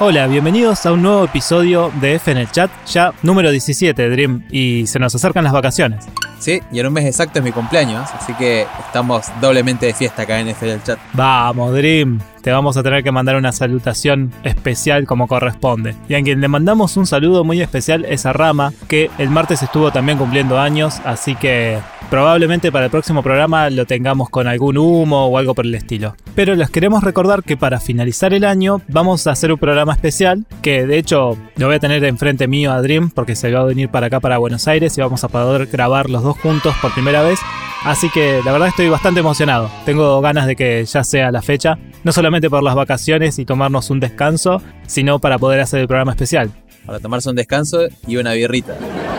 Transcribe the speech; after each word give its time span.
Hola, 0.00 0.28
bienvenidos 0.28 0.86
a 0.86 0.92
un 0.92 1.02
nuevo 1.02 1.24
episodio 1.24 1.90
de 2.00 2.14
F 2.14 2.30
en 2.30 2.38
el 2.38 2.48
chat, 2.52 2.70
ya 2.86 3.12
número 3.24 3.50
17, 3.50 4.08
Dream, 4.10 4.44
y 4.48 4.86
se 4.86 5.00
nos 5.00 5.12
acercan 5.12 5.42
las 5.42 5.52
vacaciones. 5.52 6.06
Sí, 6.38 6.60
y 6.70 6.78
en 6.78 6.86
un 6.86 6.92
mes 6.92 7.04
exacto 7.04 7.40
es 7.40 7.44
mi 7.44 7.50
cumpleaños, 7.50 8.08
así 8.14 8.32
que 8.34 8.64
estamos 8.78 9.26
doblemente 9.40 9.86
de 9.86 9.94
fiesta 9.94 10.22
acá 10.22 10.38
en 10.38 10.46
F 10.50 10.64
del 10.64 10.80
chat. 10.84 11.00
Vamos, 11.14 11.74
Dream, 11.74 12.20
te 12.42 12.52
vamos 12.52 12.76
a 12.76 12.82
tener 12.82 13.02
que 13.02 13.12
mandar 13.12 13.36
una 13.36 13.52
salutación 13.52 14.32
especial 14.44 15.06
como 15.06 15.26
corresponde. 15.26 15.94
Y 16.08 16.14
a 16.14 16.22
quien 16.22 16.40
le 16.40 16.48
mandamos 16.48 16.96
un 16.96 17.06
saludo 17.06 17.44
muy 17.44 17.60
especial 17.60 18.04
es 18.04 18.26
a 18.26 18.32
Rama, 18.32 18.72
que 18.88 19.10
el 19.18 19.30
martes 19.30 19.62
estuvo 19.62 19.90
también 19.90 20.18
cumpliendo 20.18 20.58
años, 20.58 21.00
así 21.04 21.34
que 21.34 21.78
probablemente 22.10 22.72
para 22.72 22.86
el 22.86 22.90
próximo 22.90 23.22
programa 23.22 23.68
lo 23.70 23.86
tengamos 23.86 24.30
con 24.30 24.46
algún 24.46 24.78
humo 24.78 25.26
o 25.26 25.38
algo 25.38 25.54
por 25.54 25.66
el 25.66 25.74
estilo. 25.74 26.14
Pero 26.34 26.54
les 26.54 26.70
queremos 26.70 27.02
recordar 27.02 27.42
que 27.42 27.56
para 27.56 27.80
finalizar 27.80 28.32
el 28.32 28.44
año 28.44 28.80
vamos 28.88 29.26
a 29.26 29.32
hacer 29.32 29.52
un 29.52 29.58
programa 29.58 29.92
especial, 29.92 30.44
que 30.62 30.86
de 30.86 30.98
hecho 30.98 31.36
lo 31.56 31.66
voy 31.66 31.76
a 31.76 31.80
tener 31.80 32.04
enfrente 32.04 32.48
mío 32.48 32.72
a 32.72 32.80
Dream, 32.80 33.10
porque 33.10 33.36
se 33.36 33.52
va 33.52 33.60
a 33.60 33.64
venir 33.64 33.88
para 33.88 34.06
acá, 34.06 34.20
para 34.20 34.38
Buenos 34.38 34.68
Aires, 34.68 34.96
y 34.96 35.00
vamos 35.00 35.24
a 35.24 35.28
poder 35.28 35.66
grabar 35.66 36.08
los 36.08 36.22
dos 36.22 36.38
juntos 36.38 36.74
por 36.80 36.92
primera 36.92 37.22
vez. 37.22 37.40
Así 37.84 38.10
que 38.10 38.40
la 38.44 38.52
verdad 38.52 38.68
estoy 38.68 38.88
bastante 38.88 39.20
emocionado. 39.20 39.70
Tengo 39.84 40.20
ganas 40.20 40.46
de 40.46 40.56
que 40.56 40.84
ya 40.84 41.04
sea 41.04 41.30
la 41.30 41.42
fecha, 41.42 41.78
no 42.04 42.12
solamente 42.12 42.50
por 42.50 42.62
las 42.62 42.74
vacaciones 42.74 43.38
y 43.38 43.44
tomarnos 43.44 43.90
un 43.90 44.00
descanso, 44.00 44.62
sino 44.86 45.18
para 45.18 45.38
poder 45.38 45.60
hacer 45.60 45.80
el 45.80 45.88
programa 45.88 46.12
especial. 46.12 46.50
Para 46.86 47.00
tomarse 47.00 47.28
un 47.28 47.36
descanso 47.36 47.80
y 48.06 48.16
una 48.16 48.32
birrita. 48.32 48.74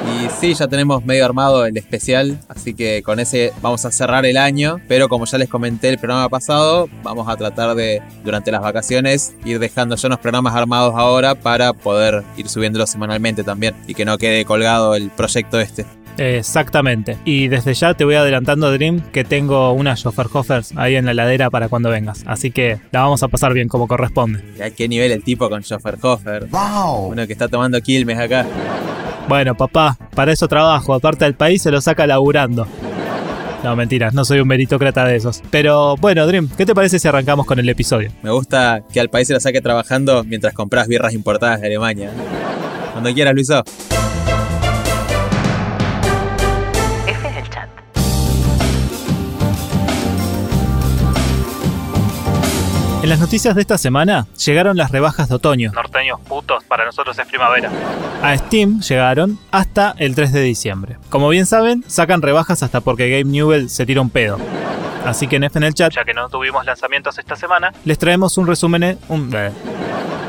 Y 0.09 0.27
sí, 0.39 0.53
ya 0.55 0.67
tenemos 0.67 1.05
medio 1.05 1.23
armado 1.23 1.65
el 1.65 1.77
especial, 1.77 2.39
así 2.47 2.73
que 2.73 3.03
con 3.03 3.19
ese 3.19 3.53
vamos 3.61 3.85
a 3.85 3.91
cerrar 3.91 4.25
el 4.25 4.37
año. 4.37 4.81
Pero 4.87 5.07
como 5.07 5.25
ya 5.25 5.37
les 5.37 5.49
comenté 5.49 5.89
el 5.89 5.99
programa 5.99 6.29
pasado, 6.29 6.89
vamos 7.03 7.27
a 7.29 7.37
tratar 7.37 7.75
de, 7.75 8.01
durante 8.23 8.51
las 8.51 8.61
vacaciones, 8.61 9.35
ir 9.45 9.59
dejando 9.59 9.95
ya 9.95 10.07
unos 10.07 10.19
programas 10.19 10.55
armados 10.55 10.95
ahora 10.95 11.35
para 11.35 11.73
poder 11.73 12.23
ir 12.37 12.49
subiéndolos 12.49 12.89
semanalmente 12.89 13.43
también 13.43 13.75
y 13.87 13.93
que 13.93 14.05
no 14.05 14.17
quede 14.17 14.45
colgado 14.45 14.95
el 14.95 15.11
proyecto 15.11 15.59
este. 15.59 15.85
Exactamente. 16.19 17.17
Y 17.25 17.47
desde 17.47 17.73
ya 17.73 17.93
te 17.93 18.03
voy 18.03 18.15
adelantando, 18.15 18.71
Dream, 18.71 19.01
que 19.11 19.23
tengo 19.23 19.71
unas 19.71 19.99
Schofferhoffers 19.99 20.73
ahí 20.75 20.95
en 20.95 21.05
la 21.05 21.13
ladera 21.13 21.49
para 21.49 21.69
cuando 21.69 21.89
vengas. 21.89 22.23
Así 22.25 22.51
que 22.51 22.79
la 22.91 23.01
vamos 23.01 23.23
a 23.23 23.29
pasar 23.29 23.53
bien 23.53 23.67
como 23.67 23.87
corresponde. 23.87 24.43
¿Y 24.57 24.61
a 24.61 24.71
qué 24.71 24.87
nivel 24.87 25.11
el 25.11 25.23
tipo 25.23 25.49
con 25.49 25.63
Schofferhofer? 25.63 26.47
¡Wow! 26.47 27.07
Uno 27.07 27.25
que 27.25 27.33
está 27.33 27.47
tomando 27.47 27.79
Quilmes 27.81 28.19
acá. 28.19 28.45
Bueno, 29.27 29.55
papá, 29.55 29.97
para 30.13 30.31
eso 30.31 30.47
trabajo. 30.47 30.93
Aparte 30.93 31.25
del 31.25 31.35
país 31.35 31.61
se 31.61 31.71
lo 31.71 31.79
saca 31.81 32.05
laburando. 32.05 32.67
No, 33.63 33.75
mentiras, 33.75 34.13
no 34.13 34.23
soy 34.23 34.39
un 34.39 34.47
meritócrata 34.47 35.05
de 35.05 35.17
esos. 35.17 35.41
Pero 35.49 35.95
bueno, 35.97 36.25
Dream, 36.25 36.49
¿qué 36.57 36.65
te 36.65 36.73
parece 36.73 36.97
si 36.97 37.07
arrancamos 37.07 37.45
con 37.45 37.59
el 37.59 37.67
episodio? 37.67 38.11
Me 38.23 38.31
gusta 38.31 38.83
que 38.91 38.99
al 38.99 39.09
país 39.09 39.27
se 39.27 39.33
lo 39.33 39.39
saque 39.39 39.61
trabajando 39.61 40.23
mientras 40.23 40.53
compras 40.53 40.87
birras 40.87 41.13
importadas 41.13 41.61
de 41.61 41.67
Alemania. 41.67 42.09
Cuando 42.93 43.13
quieras, 43.13 43.33
Luiso. 43.33 43.63
En 53.09 53.13
las 53.13 53.21
noticias 53.21 53.55
de 53.55 53.61
esta 53.61 53.79
semana 53.79 54.27
llegaron 54.37 54.77
las 54.77 54.91
rebajas 54.91 55.29
de 55.29 55.33
otoño. 55.33 55.71
Norteños 55.73 56.19
putos, 56.19 56.63
para 56.65 56.85
nosotros 56.85 57.17
es 57.17 57.25
primavera. 57.25 57.71
A 58.21 58.37
Steam 58.37 58.81
llegaron 58.81 59.39
hasta 59.49 59.95
el 59.97 60.13
3 60.13 60.31
de 60.31 60.41
diciembre. 60.41 60.97
Como 61.09 61.27
bien 61.29 61.47
saben, 61.47 61.83
sacan 61.87 62.21
rebajas 62.21 62.61
hasta 62.61 62.81
porque 62.81 63.09
Game 63.09 63.31
Newell 63.31 63.67
se 63.71 63.87
tira 63.87 64.01
un 64.01 64.11
pedo. 64.11 64.37
Así 65.07 65.27
que 65.27 65.37
en 65.37 65.45
F 65.45 65.57
en 65.57 65.63
el 65.63 65.73
chat, 65.73 65.91
ya 65.91 66.05
que 66.05 66.13
no 66.13 66.29
tuvimos 66.29 66.63
lanzamientos 66.67 67.17
esta 67.17 67.35
semana, 67.35 67.73
les 67.83 67.97
traemos 67.97 68.37
un 68.37 68.45
resumen, 68.45 68.99
un, 69.07 69.33
eh, 69.35 69.49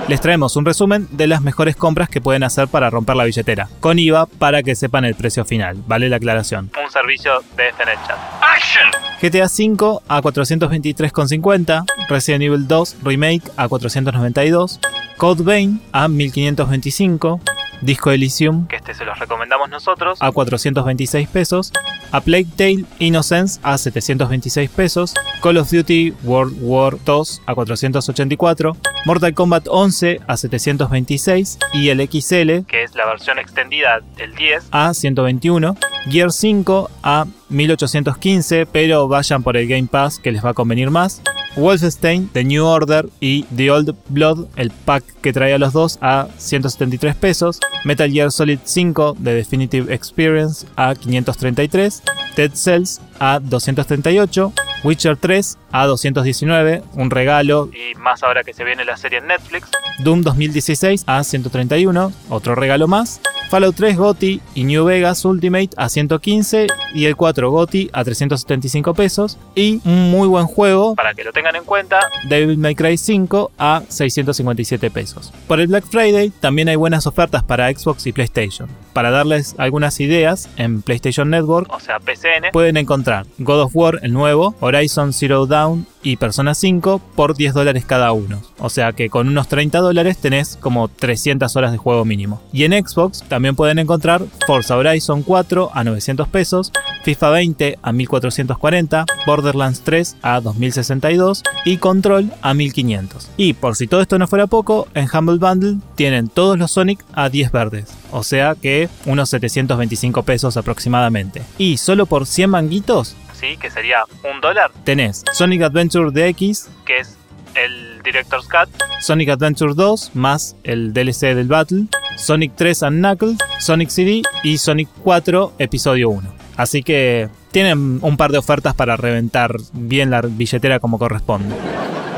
les 0.08 0.22
traemos 0.22 0.56
un 0.56 0.64
resumen 0.64 1.06
de 1.10 1.26
las 1.26 1.42
mejores 1.42 1.76
compras 1.76 2.08
que 2.08 2.22
pueden 2.22 2.44
hacer 2.44 2.68
para 2.68 2.88
romper 2.88 3.14
la 3.14 3.24
billetera, 3.24 3.68
con 3.80 3.98
IVA 3.98 4.24
para 4.24 4.62
que 4.62 4.74
sepan 4.74 5.04
el 5.04 5.16
precio 5.16 5.44
final, 5.44 5.76
vale 5.86 6.08
la 6.08 6.16
aclaración. 6.16 6.70
Un 6.82 6.90
servicio 6.90 7.42
de 7.58 7.68
F 7.68 7.82
en 7.82 7.90
el 7.90 7.96
chat. 8.06 9.09
GTA 9.20 9.48
V 9.48 10.00
a 10.08 10.22
423,50, 10.22 11.84
Resident 12.08 12.42
Evil 12.42 12.66
2 12.66 12.96
Remake 13.02 13.42
a 13.58 13.68
492, 13.68 14.80
Code 15.18 15.44
Vein 15.44 15.78
a 15.92 16.08
1525, 16.08 17.38
Disco 17.82 18.10
Elysium, 18.12 18.66
que 18.66 18.76
este 18.76 18.94
se 18.94 19.04
los 19.04 19.18
recomendamos 19.18 19.68
nosotros, 19.68 20.18
a 20.22 20.32
426 20.32 21.28
pesos, 21.28 21.70
A 22.12 22.20
Plague 22.20 22.48
Tale 22.56 22.84
Innocence 22.98 23.60
a 23.62 23.78
726 23.78 24.70
pesos, 24.70 25.14
Call 25.40 25.58
of 25.58 25.70
Duty 25.70 26.12
World 26.24 26.56
War 26.60 26.98
2 27.04 27.42
a 27.46 27.54
484, 27.54 28.76
Mortal 29.04 29.34
Kombat 29.34 29.68
11 29.68 30.20
a 30.26 30.36
726 30.36 31.58
y 31.72 31.88
el 31.88 32.00
XL, 32.00 32.66
que 32.66 32.82
es 32.82 32.94
la 32.94 33.06
versión 33.06 33.38
extendida 33.38 34.00
del 34.16 34.34
10, 34.34 34.68
a 34.72 34.92
121, 34.92 35.76
Gear 36.10 36.32
5 36.32 36.90
a 37.02 37.26
1815, 37.48 38.66
pero 38.66 39.06
vayan 39.06 39.42
por 39.42 39.56
el 39.56 39.68
Game 39.68 39.88
Pass 39.90 40.18
que 40.18 40.32
les 40.32 40.44
va 40.44 40.50
a 40.50 40.54
convenir 40.54 40.90
más. 40.90 41.22
Wolfenstein, 41.56 42.28
The 42.28 42.44
New 42.44 42.64
Order 42.64 43.08
y 43.20 43.44
The 43.56 43.70
Old 43.70 43.94
Blood, 44.08 44.46
el 44.56 44.70
pack 44.70 45.04
que 45.20 45.32
traía 45.32 45.58
los 45.58 45.72
dos, 45.72 45.98
a 46.00 46.28
173 46.36 47.14
pesos. 47.16 47.60
Metal 47.84 48.10
Gear 48.10 48.30
Solid 48.30 48.58
5 48.62 49.16
de 49.18 49.34
Definitive 49.34 49.92
Experience 49.92 50.66
a 50.76 50.94
533. 50.94 52.02
Dead 52.36 52.50
Cells 52.54 53.00
a 53.18 53.40
238. 53.40 54.52
Witcher 54.82 55.16
3 55.16 55.58
a 55.72 55.86
219, 55.86 56.82
un 56.94 57.10
regalo 57.10 57.68
y 57.72 57.94
más 57.96 58.22
ahora 58.22 58.42
que 58.44 58.54
se 58.54 58.64
viene 58.64 58.84
la 58.84 58.96
serie 58.96 59.18
en 59.18 59.26
Netflix. 59.26 59.68
Doom 59.98 60.22
2016 60.22 61.04
a 61.06 61.22
131, 61.22 62.12
otro 62.30 62.54
regalo 62.54 62.88
más. 62.88 63.20
Fallout 63.50 63.74
3 63.74 63.96
GOTI 63.96 64.40
y 64.54 64.62
New 64.62 64.84
Vegas 64.84 65.24
Ultimate 65.24 65.70
a 65.76 65.88
115 65.88 66.68
y 66.94 67.06
el 67.06 67.16
4 67.16 67.50
GOTI 67.50 67.90
a 67.92 68.04
375 68.04 68.94
pesos. 68.94 69.38
Y 69.56 69.80
un 69.84 70.08
muy 70.12 70.28
buen 70.28 70.46
juego, 70.46 70.94
para 70.94 71.14
que 71.14 71.24
lo 71.24 71.32
tengan 71.32 71.56
en 71.56 71.64
cuenta, 71.64 71.98
Devil 72.28 72.58
May 72.58 72.76
Cry 72.76 72.96
5 72.96 73.50
a 73.58 73.82
657 73.88 74.92
pesos. 74.92 75.32
Por 75.48 75.58
el 75.58 75.66
Black 75.66 75.84
Friday 75.84 76.30
también 76.38 76.68
hay 76.68 76.76
buenas 76.76 77.08
ofertas 77.08 77.42
para 77.42 77.68
Xbox 77.74 78.06
y 78.06 78.12
PlayStation. 78.12 78.68
Para 78.92 79.10
darles 79.10 79.56
algunas 79.58 79.98
ideas, 79.98 80.48
en 80.56 80.82
PlayStation 80.82 81.28
Network, 81.28 81.72
o 81.72 81.80
sea 81.80 81.98
PCN, 81.98 82.52
pueden 82.52 82.76
encontrar 82.76 83.26
God 83.38 83.62
of 83.62 83.72
War, 83.74 83.98
el 84.02 84.12
nuevo, 84.12 84.54
Horizon 84.60 85.12
Zero 85.12 85.46
Dawn 85.46 85.86
y 86.02 86.16
Persona 86.16 86.54
5 86.54 87.00
por 87.16 87.36
10 87.36 87.54
dólares 87.54 87.84
cada 87.84 88.12
uno. 88.12 88.40
O 88.58 88.70
sea 88.70 88.92
que 88.92 89.10
con 89.10 89.28
unos 89.28 89.48
30 89.48 89.78
dólares 89.80 90.18
tenés 90.18 90.56
como 90.56 90.88
300 90.88 91.54
horas 91.56 91.72
de 91.72 91.78
juego 91.78 92.04
mínimo. 92.04 92.40
Y 92.52 92.64
en 92.64 92.72
Xbox 92.72 93.22
también 93.24 93.39
pueden 93.56 93.78
encontrar 93.78 94.22
Forza 94.46 94.76
Horizon 94.76 95.22
4 95.22 95.70
a 95.72 95.84
900 95.84 96.28
pesos, 96.28 96.72
FIFA 97.04 97.30
20 97.30 97.78
a 97.82 97.92
1440, 97.92 99.06
Borderlands 99.26 99.80
3 99.82 100.16
a 100.22 100.40
2062 100.40 101.42
y 101.64 101.78
Control 101.78 102.32
a 102.42 102.54
1500. 102.54 103.30
Y 103.36 103.54
por 103.54 103.76
si 103.76 103.86
todo 103.86 104.00
esto 104.00 104.18
no 104.18 104.28
fuera 104.28 104.46
poco, 104.46 104.88
en 104.94 105.08
Humble 105.12 105.38
Bundle 105.38 105.78
tienen 105.94 106.28
todos 106.28 106.58
los 106.58 106.72
Sonic 106.72 107.04
a 107.12 107.28
10 107.28 107.52
verdes. 107.52 107.94
O 108.12 108.22
sea 108.22 108.54
que 108.54 108.88
unos 109.06 109.30
725 109.30 110.22
pesos 110.22 110.56
aproximadamente. 110.56 111.42
Y 111.58 111.78
solo 111.78 112.06
por 112.06 112.26
100 112.26 112.50
manguitos 112.50 113.16
¿sí? 113.40 113.56
que 113.56 113.70
sería 113.70 114.04
un 114.30 114.40
dólar, 114.40 114.70
tenés 114.84 115.24
Sonic 115.32 115.62
Adventure 115.62 116.10
DX, 116.10 116.68
que 116.84 116.98
es 116.98 117.16
el 117.54 118.02
Director's 118.02 118.46
Cut, 118.46 118.68
Sonic 119.00 119.30
Adventure 119.30 119.74
2 119.74 120.12
más 120.14 120.56
el 120.62 120.92
DLC 120.92 121.34
del 121.34 121.48
Battle, 121.48 121.86
Sonic 122.20 122.52
3 122.54 122.82
and 122.82 122.98
Knuckles, 122.98 123.38
Sonic 123.58 123.88
CD 123.88 124.22
y 124.42 124.58
Sonic 124.58 124.88
4 125.02 125.54
Episodio 125.58 126.10
1. 126.10 126.28
Así 126.56 126.82
que 126.82 127.30
tienen 127.50 127.98
un 128.02 128.16
par 128.18 128.30
de 128.30 128.38
ofertas 128.38 128.74
para 128.74 128.96
reventar 128.96 129.56
bien 129.72 130.10
la 130.10 130.20
billetera 130.20 130.78
como 130.80 130.98
corresponde. 130.98 131.54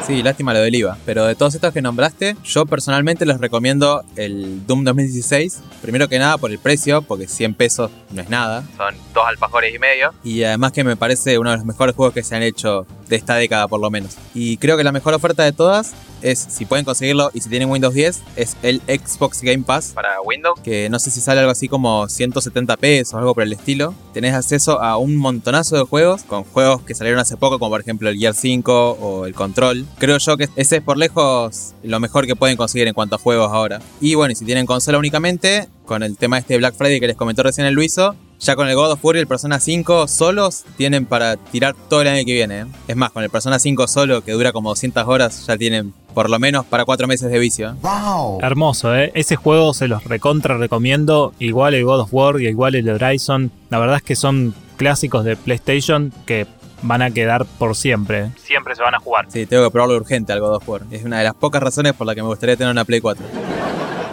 Sí, 0.05 0.21
lástima 0.21 0.53
lo 0.53 0.61
del 0.61 0.75
IVA. 0.75 0.99
Pero 1.07 1.25
de 1.27 1.37
todos 1.37 1.55
estos 1.55 1.73
que 1.73 1.81
nombraste, 1.81 2.37
yo 2.43 2.67
personalmente 2.67 3.25
les 3.25 3.39
recomiendo 3.39 4.03
el 4.17 4.67
Doom 4.67 4.83
2016. 4.83 5.63
Primero 5.81 6.09
que 6.09 6.19
nada 6.19 6.39
por 6.39 6.51
el 6.51 6.59
precio, 6.59 7.03
porque 7.03 7.29
100 7.29 7.55
pesos 7.55 7.91
no 8.11 8.21
es 8.21 8.29
nada. 8.29 8.65
Son 8.77 8.95
dos 9.15 9.25
alfajores 9.25 9.73
y 9.73 9.79
medio. 9.79 10.13
Y 10.25 10.43
además 10.43 10.73
que 10.73 10.83
me 10.83 10.97
parece 10.97 11.39
uno 11.39 11.51
de 11.51 11.59
los 11.59 11.67
mejores 11.67 11.95
juegos 11.95 12.15
que 12.15 12.25
se 12.25 12.35
han 12.35 12.43
hecho 12.43 12.85
de 13.13 13.19
esta 13.19 13.37
década 13.37 13.69
por 13.69 13.79
lo 13.79 13.91
menos. 13.91 14.17
Y 14.35 14.57
creo 14.57 14.79
que 14.79 14.85
la 14.85 14.91
mejor 14.91 15.13
oferta 15.13 15.45
de 15.45 15.53
todas 15.53 15.93
es, 16.23 16.39
si 16.39 16.65
pueden 16.65 16.85
conseguirlo 16.85 17.31
y 17.35 17.41
si 17.41 17.51
tienen 17.51 17.69
Windows 17.69 17.93
10, 17.93 18.23
es 18.37 18.57
el 18.63 18.81
Xbox 18.87 19.43
Game 19.43 19.65
Pass 19.65 19.93
para 19.95 20.21
Windows, 20.23 20.59
que 20.61 20.89
no 20.89 20.99
sé 20.99 21.11
si 21.11 21.21
sale 21.21 21.41
algo 21.41 21.53
así 21.53 21.69
como 21.69 22.09
170 22.09 22.77
pesos 22.79 23.13
o 23.13 23.19
algo 23.19 23.35
por 23.35 23.43
el 23.43 23.53
estilo. 23.53 23.95
Tenés 24.15 24.35
acceso 24.35 24.81
a 24.81 24.97
un 24.97 25.17
montonazo 25.17 25.77
de 25.77 25.83
juegos, 25.83 26.23
con 26.23 26.45
juegos 26.45 26.83
que 26.83 26.95
salieron 26.95 27.21
hace 27.21 27.37
poco, 27.37 27.59
como 27.59 27.71
por 27.71 27.83
ejemplo 27.83 28.09
el 28.09 28.17
Gear 28.17 28.35
5 28.35 28.93
o 28.93 29.27
el 29.27 29.35
Control. 29.35 29.85
Creo 29.99 30.17
yo 30.17 30.39
que 30.39 30.49
ese 30.57 30.77
es 30.77 30.83
por 30.83 30.97
lejos 30.97 31.75
lo 31.83 32.01
mejor 32.01 32.27
que 32.27 32.35
pueden 32.35 32.57
conseguir 32.57 32.89
en 32.89 32.95
cuanto 32.95 33.17
a 33.17 33.19
juegos 33.19 33.53
ahora. 33.53 33.81
Y 34.01 34.15
bueno, 34.15 34.33
y 34.33 34.37
si 34.37 34.47
tienen 34.47 34.65
consola 34.65 34.97
únicamente, 34.97 35.69
con 35.85 36.03
el 36.03 36.17
tema 36.17 36.39
este 36.39 36.57
Black 36.57 36.77
Friday 36.77 37.01
que 37.01 37.09
les 37.09 37.17
comentó 37.17 37.43
recién 37.43 37.67
el 37.67 37.75
Luiso, 37.75 38.17
ya 38.43 38.57
con 38.57 38.69
el 38.69 38.75
God 38.75 38.93
of 38.93 39.05
War 39.05 39.17
y 39.17 39.21
el 39.21 39.27
Persona 39.27 39.61
5 39.61 40.09
solos 40.09 40.65
tienen 40.77 41.07
para 41.07 41.37
tirar 41.37 41.75
todo 41.89 42.03
el 42.03 42.09
año 42.09 42.25
que 42.25 42.33
viene. 42.33 42.63
¿eh? 42.63 42.67
Es 42.89 42.97
más, 42.97 43.13
con 43.13 43.23
el 43.23 43.31
Persona 43.31 43.59
5 43.59 43.87
solo, 43.87 44.23
que 44.23 44.33
dura 44.33 44.53
como 44.53 44.71
200 44.71 45.07
horas, 45.07 45.47
ya 45.47 45.57
tienen 45.57 45.95
por 46.13 46.29
lo 46.29 46.39
menos 46.39 46.67
para 46.67 46.85
cuatro 46.85 47.07
meses 47.07 47.31
de 47.31 47.39
vicio. 47.39 47.77
¡Wow! 47.81 48.41
Hermoso, 48.43 48.95
¿eh? 48.95 49.13
Ese 49.15 49.37
juego 49.37 49.73
se 49.73 49.89
los 49.89 50.05
recontra 50.05 50.59
recomiendo. 50.59 51.33
Igual 51.39 51.75
el 51.75 51.85
God 51.85 52.01
of 52.01 52.09
War 52.13 52.41
y 52.41 52.49
igual 52.49 52.75
el 52.75 52.89
Horizon. 52.91 53.51
La 53.71 53.79
verdad 53.79 53.97
es 53.97 54.03
que 54.03 54.17
son 54.17 54.55
clásicos 54.77 55.25
de 55.25 55.37
PlayStation 55.37 56.13
que 56.27 56.47
van 56.83 57.01
a 57.01 57.11
quedar 57.11 57.47
por 57.47 57.77
siempre. 57.77 58.31
Siempre 58.43 58.75
se 58.75 58.83
van 58.83 58.95
a 58.95 58.99
jugar. 58.99 59.27
Sí, 59.29 59.47
tengo 59.47 59.65
que 59.65 59.71
probarlo 59.71 59.97
urgente 59.97 60.33
al 60.33 60.41
God 60.41 60.57
of 60.57 60.69
War. 60.69 60.83
Es 60.91 61.05
una 61.05 61.19
de 61.19 61.25
las 61.25 61.35
pocas 61.35 61.63
razones 61.63 61.93
por 61.95 62.07
las 62.07 62.17
que 62.17 62.23
me 62.23 62.29
gustaría 62.29 62.57
tener 62.57 62.73
una 62.73 62.85
Play 62.85 63.01
4. 63.01 63.25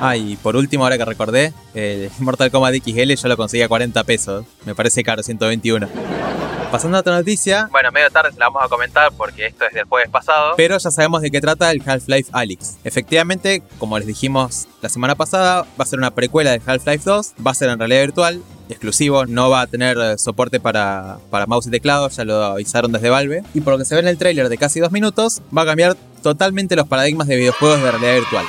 Ah, 0.01 0.15
y 0.15 0.37
por 0.37 0.55
último, 0.55 0.83
ahora 0.83 0.97
que 0.97 1.05
recordé, 1.05 1.53
el 1.73 2.09
Mortal 2.19 2.51
Kombat 2.51 2.75
XL 2.75 3.13
yo 3.13 3.27
lo 3.27 3.37
conseguí 3.37 3.63
a 3.63 3.67
40 3.67 4.03
pesos. 4.03 4.45
Me 4.65 4.73
parece 4.75 5.03
caro, 5.03 5.23
121. 5.23 5.87
Pasando 6.71 6.97
a 6.97 6.99
otra 6.99 7.15
noticia, 7.15 7.67
bueno, 7.71 7.91
medio 7.91 8.11
tarde 8.11 8.31
se 8.31 8.39
la 8.39 8.45
vamos 8.45 8.63
a 8.63 8.69
comentar 8.69 9.11
porque 9.17 9.47
esto 9.47 9.65
es 9.65 9.73
del 9.73 9.85
jueves 9.85 10.07
pasado, 10.09 10.53
pero 10.55 10.77
ya 10.77 10.91
sabemos 10.91 11.23
de 11.23 11.31
qué 11.31 11.41
trata 11.41 11.71
el 11.71 11.81
Half-Life 11.83 12.29
Alyx. 12.31 12.77
Efectivamente, 12.83 13.63
como 13.79 13.97
les 13.97 14.05
dijimos 14.05 14.67
la 14.79 14.87
semana 14.87 15.15
pasada, 15.15 15.63
va 15.63 15.83
a 15.83 15.85
ser 15.85 15.97
una 15.97 16.11
precuela 16.11 16.51
de 16.51 16.61
Half-Life 16.63 17.03
2, 17.05 17.33
va 17.45 17.51
a 17.51 17.55
ser 17.55 17.69
en 17.69 17.79
realidad 17.79 18.01
virtual, 18.01 18.43
exclusivo, 18.69 19.25
no 19.25 19.49
va 19.49 19.61
a 19.61 19.67
tener 19.67 19.97
eh, 19.97 20.17
soporte 20.19 20.59
para, 20.59 21.17
para 21.31 21.47
mouse 21.47 21.65
y 21.65 21.71
teclado, 21.71 22.07
ya 22.09 22.23
lo 22.23 22.43
avisaron 22.43 22.91
desde 22.91 23.09
Valve. 23.09 23.43
Y 23.55 23.61
por 23.61 23.73
lo 23.73 23.79
que 23.79 23.85
se 23.85 23.95
ve 23.95 24.01
en 24.01 24.07
el 24.07 24.19
tráiler 24.19 24.47
de 24.47 24.57
casi 24.59 24.79
dos 24.79 24.91
minutos, 24.91 25.41
va 25.55 25.63
a 25.63 25.65
cambiar 25.65 25.97
totalmente 26.21 26.75
los 26.75 26.87
paradigmas 26.87 27.27
de 27.27 27.35
videojuegos 27.35 27.81
de 27.81 27.91
realidad 27.91 28.13
virtual. 28.13 28.45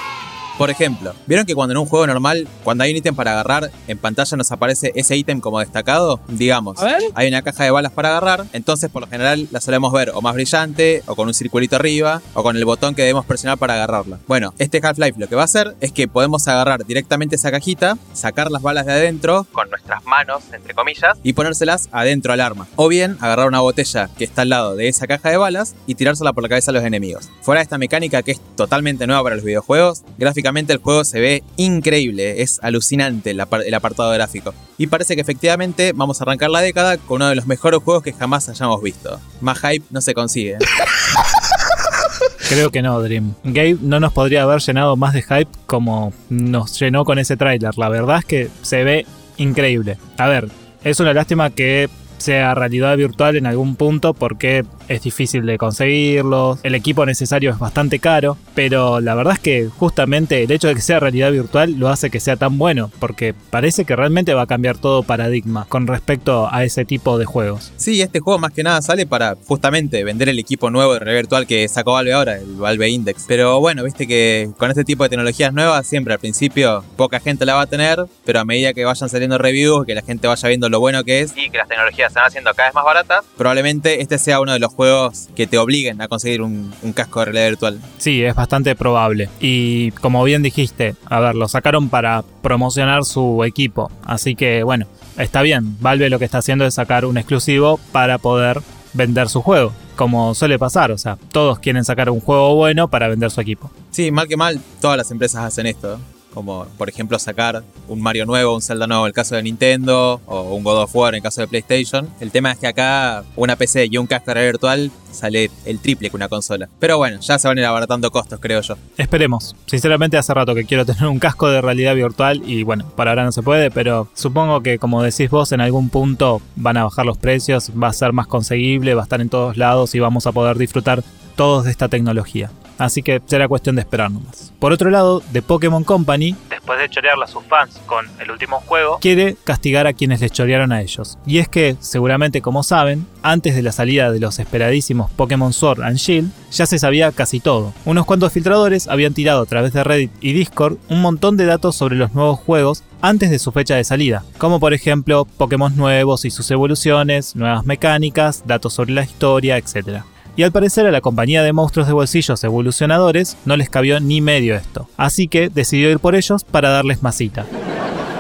Por 0.61 0.69
ejemplo, 0.69 1.15
¿vieron 1.27 1.47
que 1.47 1.55
cuando 1.55 1.73
en 1.73 1.79
un 1.79 1.87
juego 1.87 2.07
normal, 2.07 2.47
cuando 2.63 2.85
hay 2.85 2.91
un 2.91 2.99
ítem 2.99 3.15
para 3.15 3.33
agarrar, 3.33 3.71
en 3.89 3.97
pantalla 3.97 4.37
nos 4.37 4.53
aparece 4.53 4.93
ese 4.95 5.17
ítem 5.17 5.41
como 5.41 5.59
destacado? 5.59 6.21
Digamos, 6.29 6.77
hay 7.15 7.29
una 7.29 7.41
caja 7.41 7.65
de 7.65 7.71
balas 7.71 7.93
para 7.93 8.11
agarrar, 8.11 8.45
entonces 8.53 8.91
por 8.91 9.01
lo 9.01 9.09
general 9.09 9.49
la 9.53 9.63
solemos 9.63 9.91
ver 9.91 10.11
o 10.13 10.21
más 10.21 10.35
brillante, 10.35 11.03
o 11.07 11.17
con 11.17 11.29
un 11.29 11.33
circulito 11.33 11.77
arriba, 11.77 12.21
o 12.35 12.43
con 12.43 12.59
el 12.59 12.67
botón 12.67 12.95
que 12.95 13.01
debemos 13.01 13.25
presionar 13.25 13.57
para 13.57 13.73
agarrarla. 13.73 14.19
Bueno, 14.27 14.53
este 14.59 14.83
Half-Life 14.83 15.19
lo 15.19 15.29
que 15.29 15.35
va 15.35 15.41
a 15.41 15.47
hacer 15.47 15.77
es 15.81 15.93
que 15.93 16.09
podemos 16.09 16.47
agarrar 16.47 16.85
directamente 16.85 17.37
esa 17.37 17.51
cajita, 17.51 17.97
sacar 18.13 18.51
las 18.51 18.61
balas 18.61 18.85
de 18.85 18.93
adentro 18.93 19.47
con 19.53 19.71
nuestras 19.71 20.05
manos, 20.05 20.43
entre 20.53 20.75
comillas, 20.75 21.17
y 21.23 21.33
ponérselas 21.33 21.89
adentro 21.91 22.35
al 22.35 22.41
arma. 22.43 22.69
O 22.77 22.89
bien 22.89 23.17
agarrar 23.21 23.49
una 23.49 23.61
botella 23.61 24.11
que 24.19 24.25
está 24.25 24.43
al 24.43 24.51
lado 24.51 24.77
de 24.77 24.89
esa 24.89 25.07
caja 25.07 25.31
de 25.31 25.39
balas 25.39 25.75
y 25.87 25.95
tirársela 25.95 26.35
por 26.35 26.43
la 26.43 26.51
cabeza 26.51 26.71
a 26.71 26.75
los 26.75 26.85
enemigos. 26.85 27.31
Fuera 27.41 27.61
de 27.61 27.63
esta 27.63 27.79
mecánica 27.79 28.23
que 28.23 28.33
es 28.33 28.41
totalmente 28.57 29.07
nueva 29.07 29.23
para 29.23 29.37
los 29.37 29.45
videojuegos, 29.47 30.03
gráficamente 30.19 30.50
el 30.57 30.79
juego 30.79 31.05
se 31.05 31.21
ve 31.21 31.43
increíble, 31.57 32.43
es 32.43 32.59
alucinante 32.63 33.31
el, 33.31 33.41
apartado 33.41 34.11
gráfico. 34.13 34.55
Y 34.79 34.87
parece 34.87 35.15
que 35.15 35.21
efectivamente 35.21 35.93
vamos 35.95 36.21
a 36.21 36.25
arrancar 36.25 36.51
la 36.51 36.61
década 36.61 36.97
con 36.99 37.17
uno 37.17 37.29
de 37.29 37.35
los 37.37 37.47
mejores 37.47 37.81
juegos 37.83 38.03
que 38.03 38.13
jamás 38.13 38.49
hayamos 38.49 38.83
visto. 38.83 39.21
Más 39.41 39.59
hype 39.61 39.85
no 39.91 40.01
se 40.01 40.15
consigue. 40.15 40.57
Creo 42.49 42.71
que 42.71 42.83
no, 42.83 43.01
Dream. 43.01 43.35
Gabe 43.45 43.79
no 43.81 44.01
nos 44.01 44.13
podría 44.13 44.43
haber 44.43 44.61
llenado 44.61 44.97
más 44.97 45.15
de 45.15 45.23
hype 45.23 45.49
como 45.67 46.13
nos 46.29 46.79
llenó 46.79 47.05
con 47.05 47.19
ese 47.19 47.37
tráiler. 47.37 47.77
La 47.79 47.89
verdad 47.89 48.19
es 48.19 48.25
que 48.25 48.51
se 48.63 48.83
ve 48.83 49.07
increíble. 49.37 49.99
A 50.19 50.27
ver, 50.27 50.49
es 50.83 50.99
una 50.99 51.15
lástima 51.15 51.51
que 51.51 51.89
sea 52.21 52.55
realidad 52.55 52.97
virtual 52.97 53.37
en 53.37 53.47
algún 53.47 53.77
punto 53.77 54.15
porque 54.15 54.65
es 54.89 55.03
difícil 55.03 55.47
de 55.47 55.59
conseguirlo, 55.59 56.59
el 56.63 56.75
equipo 56.75 57.07
necesario 57.07 57.51
es 57.51 57.59
bastante 57.59 57.99
caro, 57.99 58.37
pero 58.55 59.01
la 59.01 59.15
verdad 59.15 59.35
es 59.35 59.41
que 59.41 59.69
justamente 59.69 60.43
el 60.43 60.51
hecho 60.51 60.69
de 60.69 60.75
que 60.75 60.81
sea 60.81 61.01
realidad 61.01 61.33
virtual 61.33 61.79
lo 61.79 61.89
hace 61.89 62.11
que 62.11 62.21
sea 62.21 62.37
tan 62.37 62.59
bueno, 62.59 62.91
porque 62.99 63.35
parece 63.51 63.85
que 63.85 63.97
realmente 63.97 64.35
va 64.35 64.43
a 64.43 64.47
cambiar 64.47 64.79
todo 64.79 65.03
paradigma 65.03 65.67
con 65.69 65.87
respecto 65.87 66.49
a 66.51 66.65
ese 66.65 66.85
tipo 66.85 67.19
de 67.19 67.25
juegos. 67.25 67.73
Sí, 67.77 68.01
este 68.03 68.21
juego 68.21 68.39
más 68.39 68.53
que 68.53 68.63
nada 68.63 68.83
sale 68.83 69.07
para 69.07 69.37
justamente 69.47 70.05
vender 70.05 70.29
el 70.29 70.39
equipo 70.39 70.71
nuevo 70.71 70.95
de 70.95 71.01
realidad 71.01 71.23
virtual 71.23 71.47
que 71.47 71.69
sacó 71.69 71.93
Valve 71.93 72.13
ahora, 72.13 72.37
el 72.37 72.57
Valve 72.57 72.89
Index. 72.89 73.25
Pero 73.27 73.61
bueno, 73.61 73.85
viste 73.85 74.07
que 74.07 74.51
con 74.59 74.71
este 74.71 74.85
tipo 74.85 75.03
de 75.05 75.11
tecnologías 75.11 75.53
nuevas 75.53 75.87
siempre 75.87 76.15
al 76.15 76.21
principio 76.21 76.85
poca 76.97 77.21
gente 77.21 77.47
la 77.47 77.55
va 77.55 77.63
a 77.63 77.67
tener, 77.67 78.05
pero 78.25 78.41
a 78.41 78.45
medida 78.45 78.73
que 78.73 78.85
vayan 78.85 79.09
saliendo 79.09 79.39
reviews, 79.39 79.87
que 79.87 79.95
la 79.95 80.03
gente 80.03 80.27
vaya 80.27 80.49
viendo 80.49 80.69
lo 80.69 80.81
bueno 80.81 81.05
que 81.05 81.21
es 81.21 81.33
y 81.37 81.51
que 81.51 81.59
las 81.59 81.69
tecnologías 81.69 82.10
van 82.15 82.27
haciendo 82.27 82.53
cada 82.55 82.69
vez 82.69 82.75
más 82.75 82.85
baratas, 82.85 83.25
probablemente 83.37 84.01
este 84.03 84.19
sea 84.19 84.41
uno 84.41 84.53
de 84.53 84.59
los 84.59 84.73
juegos 84.73 85.29
que 85.35 85.47
te 85.47 85.59
obliguen 85.59 86.01
a 86.01 86.09
conseguir 86.09 86.43
un, 86.43 86.73
casco 86.95 87.21
de 87.21 87.27
realidad 87.27 87.49
virtual. 87.49 87.81
Sí, 87.99 88.25
es 88.25 88.35
bastante 88.35 88.75
probable. 88.75 89.29
Y 89.39 89.93
como 89.93 90.25
bien 90.25 90.43
dijiste, 90.43 90.97
a 91.07 91.21
ver, 91.21 91.35
lo 91.35 91.49
sacaron 91.49 91.89
para 91.89 92.25
promocionar 92.43 93.05
su 93.05 93.45
equipo. 93.45 93.91
Así 94.05 94.35
que 94.35 94.63
bueno, 94.63 94.87
está 95.17 95.43
bien. 95.43 95.77
Valve 95.81 96.11
lo 96.11 96.19
que 96.19 96.25
está 96.25 96.39
haciendo 96.39 96.67
es 96.67 96.75
sacar 96.75 97.05
un 97.05 97.17
exclusivo 97.17 97.79
para 97.93 98.19
poder 98.19 98.61
vender 98.93 99.29
su 99.29 99.43
juego. 99.43 99.73
Como 99.97 100.35
suele 100.35 100.59
pasar, 100.59 100.91
o 100.91 100.99
sea, 100.99 101.17
todos 101.31 101.59
quieren 101.59 101.85
sacar 101.85 102.11
un 102.11 102.21
juego 102.21 102.55
bueno 102.55 102.89
para 102.89 103.09
vender 103.09 103.31
su 103.31 103.41
equipo. 103.41 103.71
Sí, 103.91 104.11
mal 104.11 104.27
que 104.27 104.37
mal, 104.37 104.61
todas 104.81 104.97
las 104.97 105.11
empresas 105.11 105.45
hacen 105.45 105.67
esto 105.67 105.99
como 106.35 106.67
por 106.79 106.89
ejemplo 106.89 107.19
sacar 107.19 107.63
un 107.89 108.01
Mario 108.01 108.27
nuevo, 108.27 108.55
un 108.55 108.63
Zelda 108.63 108.87
nuevo 108.87 109.05
en 109.05 109.09
el 109.09 109.13
caso 109.13 109.35
de 109.35 109.43
Nintendo, 109.43 110.21
o 110.27 110.55
un 110.55 110.63
God 110.63 110.83
of 110.83 110.95
War 110.95 111.15
en 111.15 111.17
el 111.17 111.23
caso 111.23 111.41
de 111.41 111.49
PlayStation. 111.49 112.09
El 112.21 112.31
tema 112.31 112.53
es 112.53 112.59
que 112.59 112.67
acá 112.67 113.25
una 113.37 113.57
PC 113.57 113.89
y 113.91 113.99
un 113.99 114.07
casco 114.07 114.33
virtual 114.35 114.91
sale 115.11 115.51
el 115.65 115.81
triple 115.81 116.09
que 116.09 116.17
una 116.17 116.29
consola. 116.29 116.69
Pero 116.79 116.99
bueno, 116.99 117.19
ya 117.21 117.39
se 117.39 117.49
van 117.49 117.59
a 117.59 117.61
ir 117.61 117.67
abaratando 117.67 118.11
costos, 118.11 118.39
creo 118.41 118.61
yo. 118.61 118.77
Esperemos. 118.97 119.57
Sinceramente 119.67 120.17
hace 120.17 120.33
rato 120.33 120.55
que 120.55 120.65
quiero 120.65 120.87
tener 120.87 121.07
un 121.07 121.19
casco 121.19 121.49
de 121.49 121.61
realidad 121.61 121.95
virtual 121.95 122.43
y 122.45 122.63
bueno, 122.63 122.87
para 122.97 123.11
ahora 123.11 123.25
no 123.25 123.33
se 123.33 123.43
puede, 123.43 123.71
pero 123.71 124.09
supongo 124.15 124.63
que 124.63 124.79
como 124.79 125.03
decís 125.03 125.31
vos, 125.31 125.53
en 125.53 125.61
algún 125.61 125.89
punto 125.91 126.41
van 126.57 126.77
a 126.77 126.85
bajar 126.85 127.07
los 127.07 127.19
precios, 127.19 127.73
va 127.81 127.89
a 127.89 127.93
ser 127.93 128.13
más 128.13 128.27
conseguible, 128.27 128.95
va 128.95 129.03
a 129.03 129.05
estar 129.05 129.21
en 129.21 129.29
todos 129.29 129.57
lados 129.57 129.95
y 129.95 130.01
vamos 130.01 130.27
a 130.27 130.33
poder 130.33 130.59
disfrutar 130.59 131.03
todos 131.35 131.65
de 131.65 131.71
esta 131.71 131.89
tecnología 131.89 132.51
así 132.81 133.03
que 133.03 133.21
será 133.27 133.47
cuestión 133.47 133.77
de 133.77 133.83
esperar 133.83 134.11
nomás. 134.11 134.53
Por 134.59 134.73
otro 134.73 134.91
lado, 134.91 135.23
The 135.33 135.43
Pokémon 135.43 135.85
Company, 135.85 136.35
después 136.49 136.79
de 136.79 136.89
chorearle 136.89 137.25
a 137.25 137.29
sus 137.29 137.45
fans 137.45 137.79
con 137.87 138.07
el 138.19 138.31
último 138.31 138.61
juego, 138.61 138.99
quiere 139.01 139.37
castigar 139.45 139.87
a 139.87 139.93
quienes 139.93 140.21
les 140.21 140.33
chorearon 140.33 140.73
a 140.73 140.81
ellos. 140.81 141.19
Y 141.27 141.39
es 141.39 141.49
que, 141.49 141.77
seguramente 141.81 142.41
como 142.41 142.63
saben, 142.63 143.07
antes 143.23 143.55
de 143.55 143.63
la 143.63 143.73
salida 143.73 144.11
de 144.11 144.21
los 144.21 144.39
esperadísimos 144.39 145.11
Pokémon 145.13 145.53
Sword 145.53 145.83
and 145.83 145.99
Shield, 145.99 146.31
ya 146.51 146.67
se 146.67 146.79
sabía 146.79 147.13
casi 147.13 147.39
todo. 147.39 147.73
Unos 147.85 148.07
cuantos 148.07 148.33
filtradores 148.33 148.89
habían 148.89 149.15
tirado 149.15 149.43
a 149.43 149.47
través 149.47 149.73
de 149.73 149.85
Reddit 149.85 150.13
y 150.21 150.33
Discord 150.33 150.79
un 150.89 151.03
montón 151.03 151.37
de 151.37 151.45
datos 151.45 151.77
sobre 151.77 151.97
los 151.97 152.15
nuevos 152.15 152.41
juegos 152.41 152.83
antes 153.03 153.31
de 153.31 153.39
su 153.39 153.53
fecha 153.53 153.77
de 153.77 153.85
salida, 153.85 154.25
como 154.39 154.61
por 154.61 154.75
ejemplo 154.75 155.25
Pokémon 155.25 155.77
nuevos 155.77 156.25
y 156.25 156.31
sus 156.31 156.51
evoluciones, 156.51 157.37
nuevas 157.37 157.65
mecánicas, 157.67 158.43
datos 158.47 158.75
sobre 158.75 158.93
la 158.93 159.03
historia, 159.03 159.59
etc 159.59 160.03
y 160.37 160.43
al 160.43 160.53
parecer 160.53 160.87
a 160.87 160.91
la 160.91 161.01
compañía 161.01 161.43
de 161.43 161.53
monstruos 161.53 161.87
de 161.87 161.93
bolsillos 161.93 162.43
evolucionadores 162.45 163.37
no 163.45 163.57
les 163.57 163.71
cabió 163.71 164.01
ni 164.01 164.21
medio 164.21 164.55
esto, 164.55 164.89
así 164.97 165.29
que 165.29 165.49
decidió 165.49 165.91
ir 165.91 165.99
por 165.99 166.15
ellos 166.15 166.45
para 166.45 166.71
darles 166.71 167.03
masita. 167.03 167.47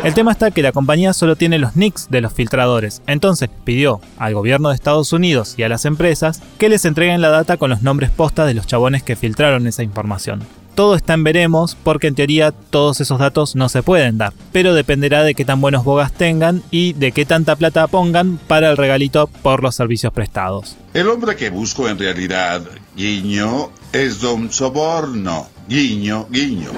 El 0.02 0.14
tema 0.14 0.32
está 0.32 0.50
que 0.50 0.62
la 0.62 0.72
compañía 0.72 1.12
solo 1.12 1.36
tiene 1.36 1.58
los 1.58 1.76
nicks 1.76 2.08
de 2.10 2.22
los 2.22 2.32
filtradores, 2.32 3.02
entonces 3.06 3.50
pidió 3.64 4.00
al 4.16 4.32
gobierno 4.32 4.70
de 4.70 4.74
Estados 4.74 5.12
Unidos 5.12 5.54
y 5.58 5.62
a 5.62 5.68
las 5.68 5.84
empresas 5.84 6.42
que 6.58 6.70
les 6.70 6.86
entreguen 6.86 7.20
la 7.20 7.28
data 7.28 7.58
con 7.58 7.68
los 7.68 7.82
nombres 7.82 8.10
postas 8.10 8.46
de 8.46 8.54
los 8.54 8.66
chabones 8.66 9.02
que 9.02 9.16
filtraron 9.16 9.66
esa 9.66 9.82
información 9.82 10.40
todo 10.80 10.94
está 10.94 11.12
en 11.12 11.24
veremos 11.24 11.76
porque 11.82 12.06
en 12.06 12.14
teoría 12.14 12.52
todos 12.52 13.02
esos 13.02 13.18
datos 13.18 13.54
no 13.54 13.68
se 13.68 13.82
pueden 13.82 14.16
dar, 14.16 14.32
pero 14.50 14.72
dependerá 14.72 15.22
de 15.22 15.34
qué 15.34 15.44
tan 15.44 15.60
buenos 15.60 15.84
bogas 15.84 16.10
tengan 16.10 16.62
y 16.70 16.94
de 16.94 17.12
qué 17.12 17.26
tanta 17.26 17.54
plata 17.54 17.86
pongan 17.86 18.38
para 18.38 18.70
el 18.70 18.78
regalito 18.78 19.26
por 19.26 19.62
los 19.62 19.74
servicios 19.74 20.10
prestados. 20.10 20.78
El 20.94 21.08
hombre 21.08 21.36
que 21.36 21.50
busco 21.50 21.86
en 21.86 21.98
realidad, 21.98 22.62
guiño, 22.96 23.68
es 23.92 24.22
Don 24.22 24.50
Soborno. 24.50 25.48
Guiño, 25.68 26.26
guiño. 26.30 26.70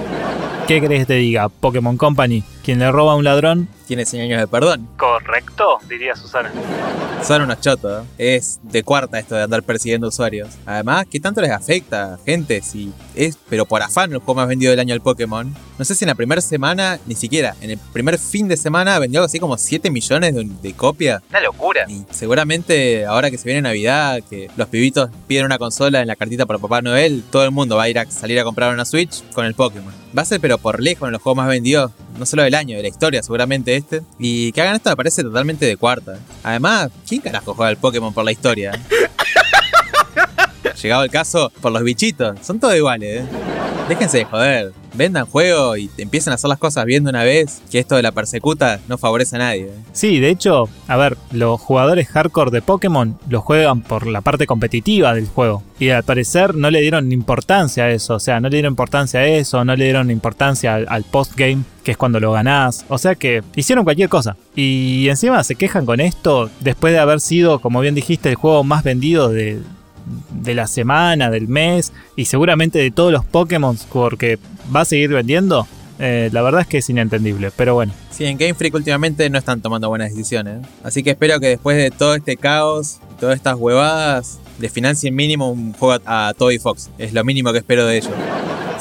¿Qué 0.67 0.81
crees 0.81 1.03
que 1.03 1.05
te 1.05 1.13
diga, 1.13 1.47
Pokémon 1.47 1.95
Company? 1.95 2.43
Quien 2.63 2.79
le 2.79 2.89
roba 2.91 3.11
a 3.11 3.15
un 3.15 3.25
ladrón 3.25 3.67
tiene 3.87 4.05
100 4.05 4.23
años 4.23 4.39
de 4.39 4.47
perdón. 4.47 4.87
Correcto, 4.97 5.79
diría 5.89 6.15
Susana. 6.15 6.49
Son 7.21 7.41
unos 7.41 7.59
chotos. 7.61 8.05
¿eh? 8.17 8.35
Es 8.35 8.59
de 8.63 8.83
cuarta 8.83 9.19
esto 9.19 9.35
de 9.35 9.43
andar 9.43 9.63
persiguiendo 9.63 10.07
usuarios. 10.07 10.49
Además, 10.65 11.05
¿qué 11.09 11.19
tanto 11.19 11.41
les 11.41 11.51
afecta, 11.51 12.17
gente? 12.25 12.61
Si 12.61 12.91
es, 13.15 13.37
pero 13.49 13.65
por 13.65 13.81
afán, 13.81 14.11
el 14.11 14.17
juego 14.17 14.35
más 14.35 14.47
vendido 14.47 14.71
del 14.71 14.79
año 14.79 14.93
del 14.93 15.01
Pokémon. 15.01 15.53
No 15.77 15.85
sé 15.85 15.95
si 15.95 16.05
en 16.05 16.09
la 16.09 16.15
primera 16.15 16.41
semana, 16.41 16.99
ni 17.05 17.15
siquiera, 17.15 17.55
en 17.61 17.71
el 17.71 17.77
primer 17.77 18.17
fin 18.17 18.47
de 18.47 18.57
semana 18.57 18.97
vendió 18.99 19.19
algo 19.19 19.25
así 19.25 19.39
como 19.39 19.57
7 19.57 19.89
millones 19.89 20.33
de, 20.61 20.73
copias. 20.73 21.21
Una 21.29 21.41
locura. 21.41 21.85
Y 21.87 22.03
seguramente 22.11 23.05
ahora 23.05 23.29
que 23.29 23.37
se 23.37 23.45
viene 23.45 23.61
Navidad, 23.61 24.21
que 24.29 24.49
los 24.55 24.67
pibitos 24.69 25.09
piden 25.27 25.45
una 25.45 25.57
consola 25.57 26.01
en 26.01 26.07
la 26.07 26.15
cartita 26.15 26.45
para 26.45 26.59
Papá 26.59 26.81
Noel, 26.81 27.23
todo 27.29 27.43
el 27.43 27.51
mundo 27.51 27.75
va 27.75 27.83
a 27.83 27.89
ir 27.89 27.99
a 27.99 28.09
salir 28.09 28.39
a 28.39 28.43
comprar 28.43 28.73
una 28.73 28.85
Switch 28.85 29.23
con 29.33 29.45
el 29.45 29.53
Pokémon. 29.53 29.93
Va 30.17 30.21
a 30.21 30.25
ser 30.25 30.39
pero 30.39 30.57
por 30.57 30.81
lejos 30.81 31.07
en 31.07 31.13
los 31.13 31.21
juegos 31.21 31.37
más 31.37 31.47
vendidos, 31.47 31.91
no 32.17 32.25
solo 32.25 32.43
del 32.43 32.55
año, 32.55 32.77
de 32.77 32.83
la 32.83 32.89
historia 32.89 33.23
seguramente 33.23 33.75
este. 33.75 34.01
Y 34.19 34.51
que 34.51 34.61
hagan 34.61 34.75
esto 34.75 34.89
me 34.89 34.95
parece 34.95 35.23
totalmente 35.23 35.65
de 35.65 35.77
cuarta. 35.77 36.17
Además, 36.43 36.91
¿quién 37.07 37.21
carajo 37.21 37.53
juega 37.53 37.71
el 37.71 37.77
Pokémon 37.77 38.13
por 38.13 38.25
la 38.25 38.31
historia? 38.31 38.71
Llegado 40.83 41.05
el 41.05 41.09
caso, 41.09 41.49
por 41.61 41.71
los 41.71 41.81
bichitos. 41.81 42.37
Son 42.41 42.59
todos 42.59 42.75
iguales, 42.75 43.21
¿eh? 43.21 43.25
Déjense 43.87 44.17
de 44.17 44.25
joder. 44.25 44.73
Vendan 44.95 45.25
juego 45.25 45.77
y 45.77 45.89
empiecen 45.97 46.31
a 46.31 46.35
hacer 46.35 46.49
las 46.49 46.59
cosas 46.59 46.83
bien 46.83 47.05
de 47.05 47.09
una 47.09 47.23
vez. 47.23 47.61
Que 47.71 47.79
esto 47.79 47.95
de 47.95 48.03
la 48.03 48.11
persecuta 48.11 48.81
no 48.89 48.97
favorece 48.97 49.37
a 49.37 49.39
nadie. 49.39 49.63
¿eh? 49.67 49.73
Sí, 49.93 50.19
de 50.19 50.29
hecho, 50.29 50.67
a 50.89 50.97
ver, 50.97 51.17
los 51.31 51.59
jugadores 51.61 52.09
hardcore 52.09 52.51
de 52.51 52.61
Pokémon 52.61 53.17
lo 53.29 53.39
juegan 53.39 53.81
por 53.81 54.07
la 54.07 54.19
parte 54.19 54.45
competitiva 54.45 55.13
del 55.13 55.27
juego. 55.27 55.63
Y 55.79 55.89
al 55.89 56.03
parecer 56.03 56.53
no 56.53 56.69
le 56.69 56.81
dieron 56.81 57.13
importancia 57.13 57.85
a 57.85 57.89
eso. 57.89 58.15
O 58.15 58.19
sea, 58.19 58.41
no 58.41 58.49
le 58.49 58.57
dieron 58.57 58.73
importancia 58.73 59.21
a 59.21 59.25
eso, 59.25 59.63
no 59.63 59.77
le 59.77 59.85
dieron 59.85 60.11
importancia 60.11 60.75
al, 60.75 60.85
al 60.89 61.03
postgame, 61.05 61.63
que 61.85 61.91
es 61.91 61.97
cuando 61.97 62.19
lo 62.19 62.33
ganás. 62.33 62.85
O 62.89 62.97
sea 62.97 63.15
que 63.15 63.41
hicieron 63.55 63.85
cualquier 63.85 64.09
cosa. 64.09 64.35
Y 64.53 65.07
encima 65.07 65.43
se 65.45 65.55
quejan 65.55 65.85
con 65.85 66.01
esto 66.01 66.49
después 66.59 66.91
de 66.91 66.99
haber 66.99 67.21
sido, 67.21 67.59
como 67.59 67.79
bien 67.79 67.95
dijiste, 67.95 68.29
el 68.29 68.35
juego 68.35 68.65
más 68.65 68.83
vendido 68.83 69.29
de, 69.29 69.61
de 70.43 70.53
la 70.53 70.67
semana, 70.67 71.29
del 71.29 71.47
mes 71.47 71.93
y 72.15 72.25
seguramente 72.25 72.79
de 72.79 72.91
todos 72.91 73.11
los 73.11 73.25
Pokémon 73.25 73.77
porque 73.91 74.37
va 74.73 74.81
a 74.81 74.85
seguir 74.85 75.09
vendiendo. 75.09 75.67
Eh, 75.99 76.29
la 76.31 76.41
verdad 76.41 76.61
es 76.61 76.67
que 76.67 76.79
es 76.79 76.89
inentendible, 76.89 77.51
pero 77.55 77.75
bueno. 77.75 77.93
Sí, 78.11 78.25
en 78.25 78.37
Game 78.37 78.55
Freak 78.55 78.73
últimamente 78.73 79.29
no 79.29 79.37
están 79.37 79.61
tomando 79.61 79.89
buenas 79.89 80.09
decisiones. 80.09 80.65
Así 80.83 81.03
que 81.03 81.11
espero 81.11 81.39
que 81.39 81.47
después 81.47 81.77
de 81.77 81.91
todo 81.91 82.15
este 82.15 82.35
caos 82.35 82.99
todas 83.19 83.37
estas 83.37 83.55
huevadas, 83.55 84.39
le 84.59 84.69
financien 84.69 85.15
mínimo 85.15 85.49
un 85.49 85.71
juego 85.73 86.01
a 86.05 86.33
Toby 86.37 86.59
Fox. 86.59 86.89
Es 86.97 87.13
lo 87.13 87.23
mínimo 87.23 87.53
que 87.53 87.59
espero 87.59 87.85
de 87.85 87.97
ellos. 87.97 88.11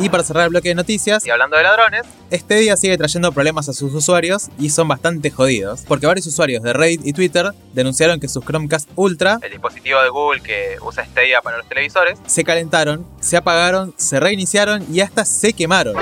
Y 0.03 0.09
para 0.09 0.25
cerrar 0.25 0.43
el 0.43 0.51
bloque 0.51 0.71
de 0.71 0.75
noticias, 0.75 1.25
y 1.25 1.31
hablando 1.31 1.57
de 1.57 1.63
ladrones, 1.63 2.03
este 2.33 2.57
día 2.57 2.77
sigue 2.77 2.99
trayendo 2.99 3.31
problemas 3.31 3.69
a 3.69 3.73
sus 3.73 3.95
usuarios 3.95 4.49
y 4.59 4.71
son 4.71 4.89
bastante 4.89 5.31
jodidos, 5.31 5.85
porque 5.87 6.09
varios 6.09 6.27
usuarios 6.27 6.61
de 6.65 6.73
Reddit 6.73 7.07
y 7.07 7.13
Twitter 7.13 7.53
denunciaron 7.73 8.19
que 8.19 8.27
sus 8.27 8.45
Chromecast 8.45 8.91
Ultra, 8.97 9.39
el 9.41 9.53
dispositivo 9.53 10.03
de 10.03 10.09
Google 10.09 10.41
que 10.41 10.77
usa 10.83 11.05
Stadia 11.05 11.41
para 11.41 11.59
los 11.59 11.69
televisores, 11.69 12.19
se 12.27 12.43
calentaron, 12.43 13.07
se 13.21 13.37
apagaron, 13.37 13.95
se 13.97 14.19
reiniciaron 14.19 14.85
y 14.93 15.03
hasta 15.03 15.25
se 15.25 15.53
quemaron. 15.53 15.95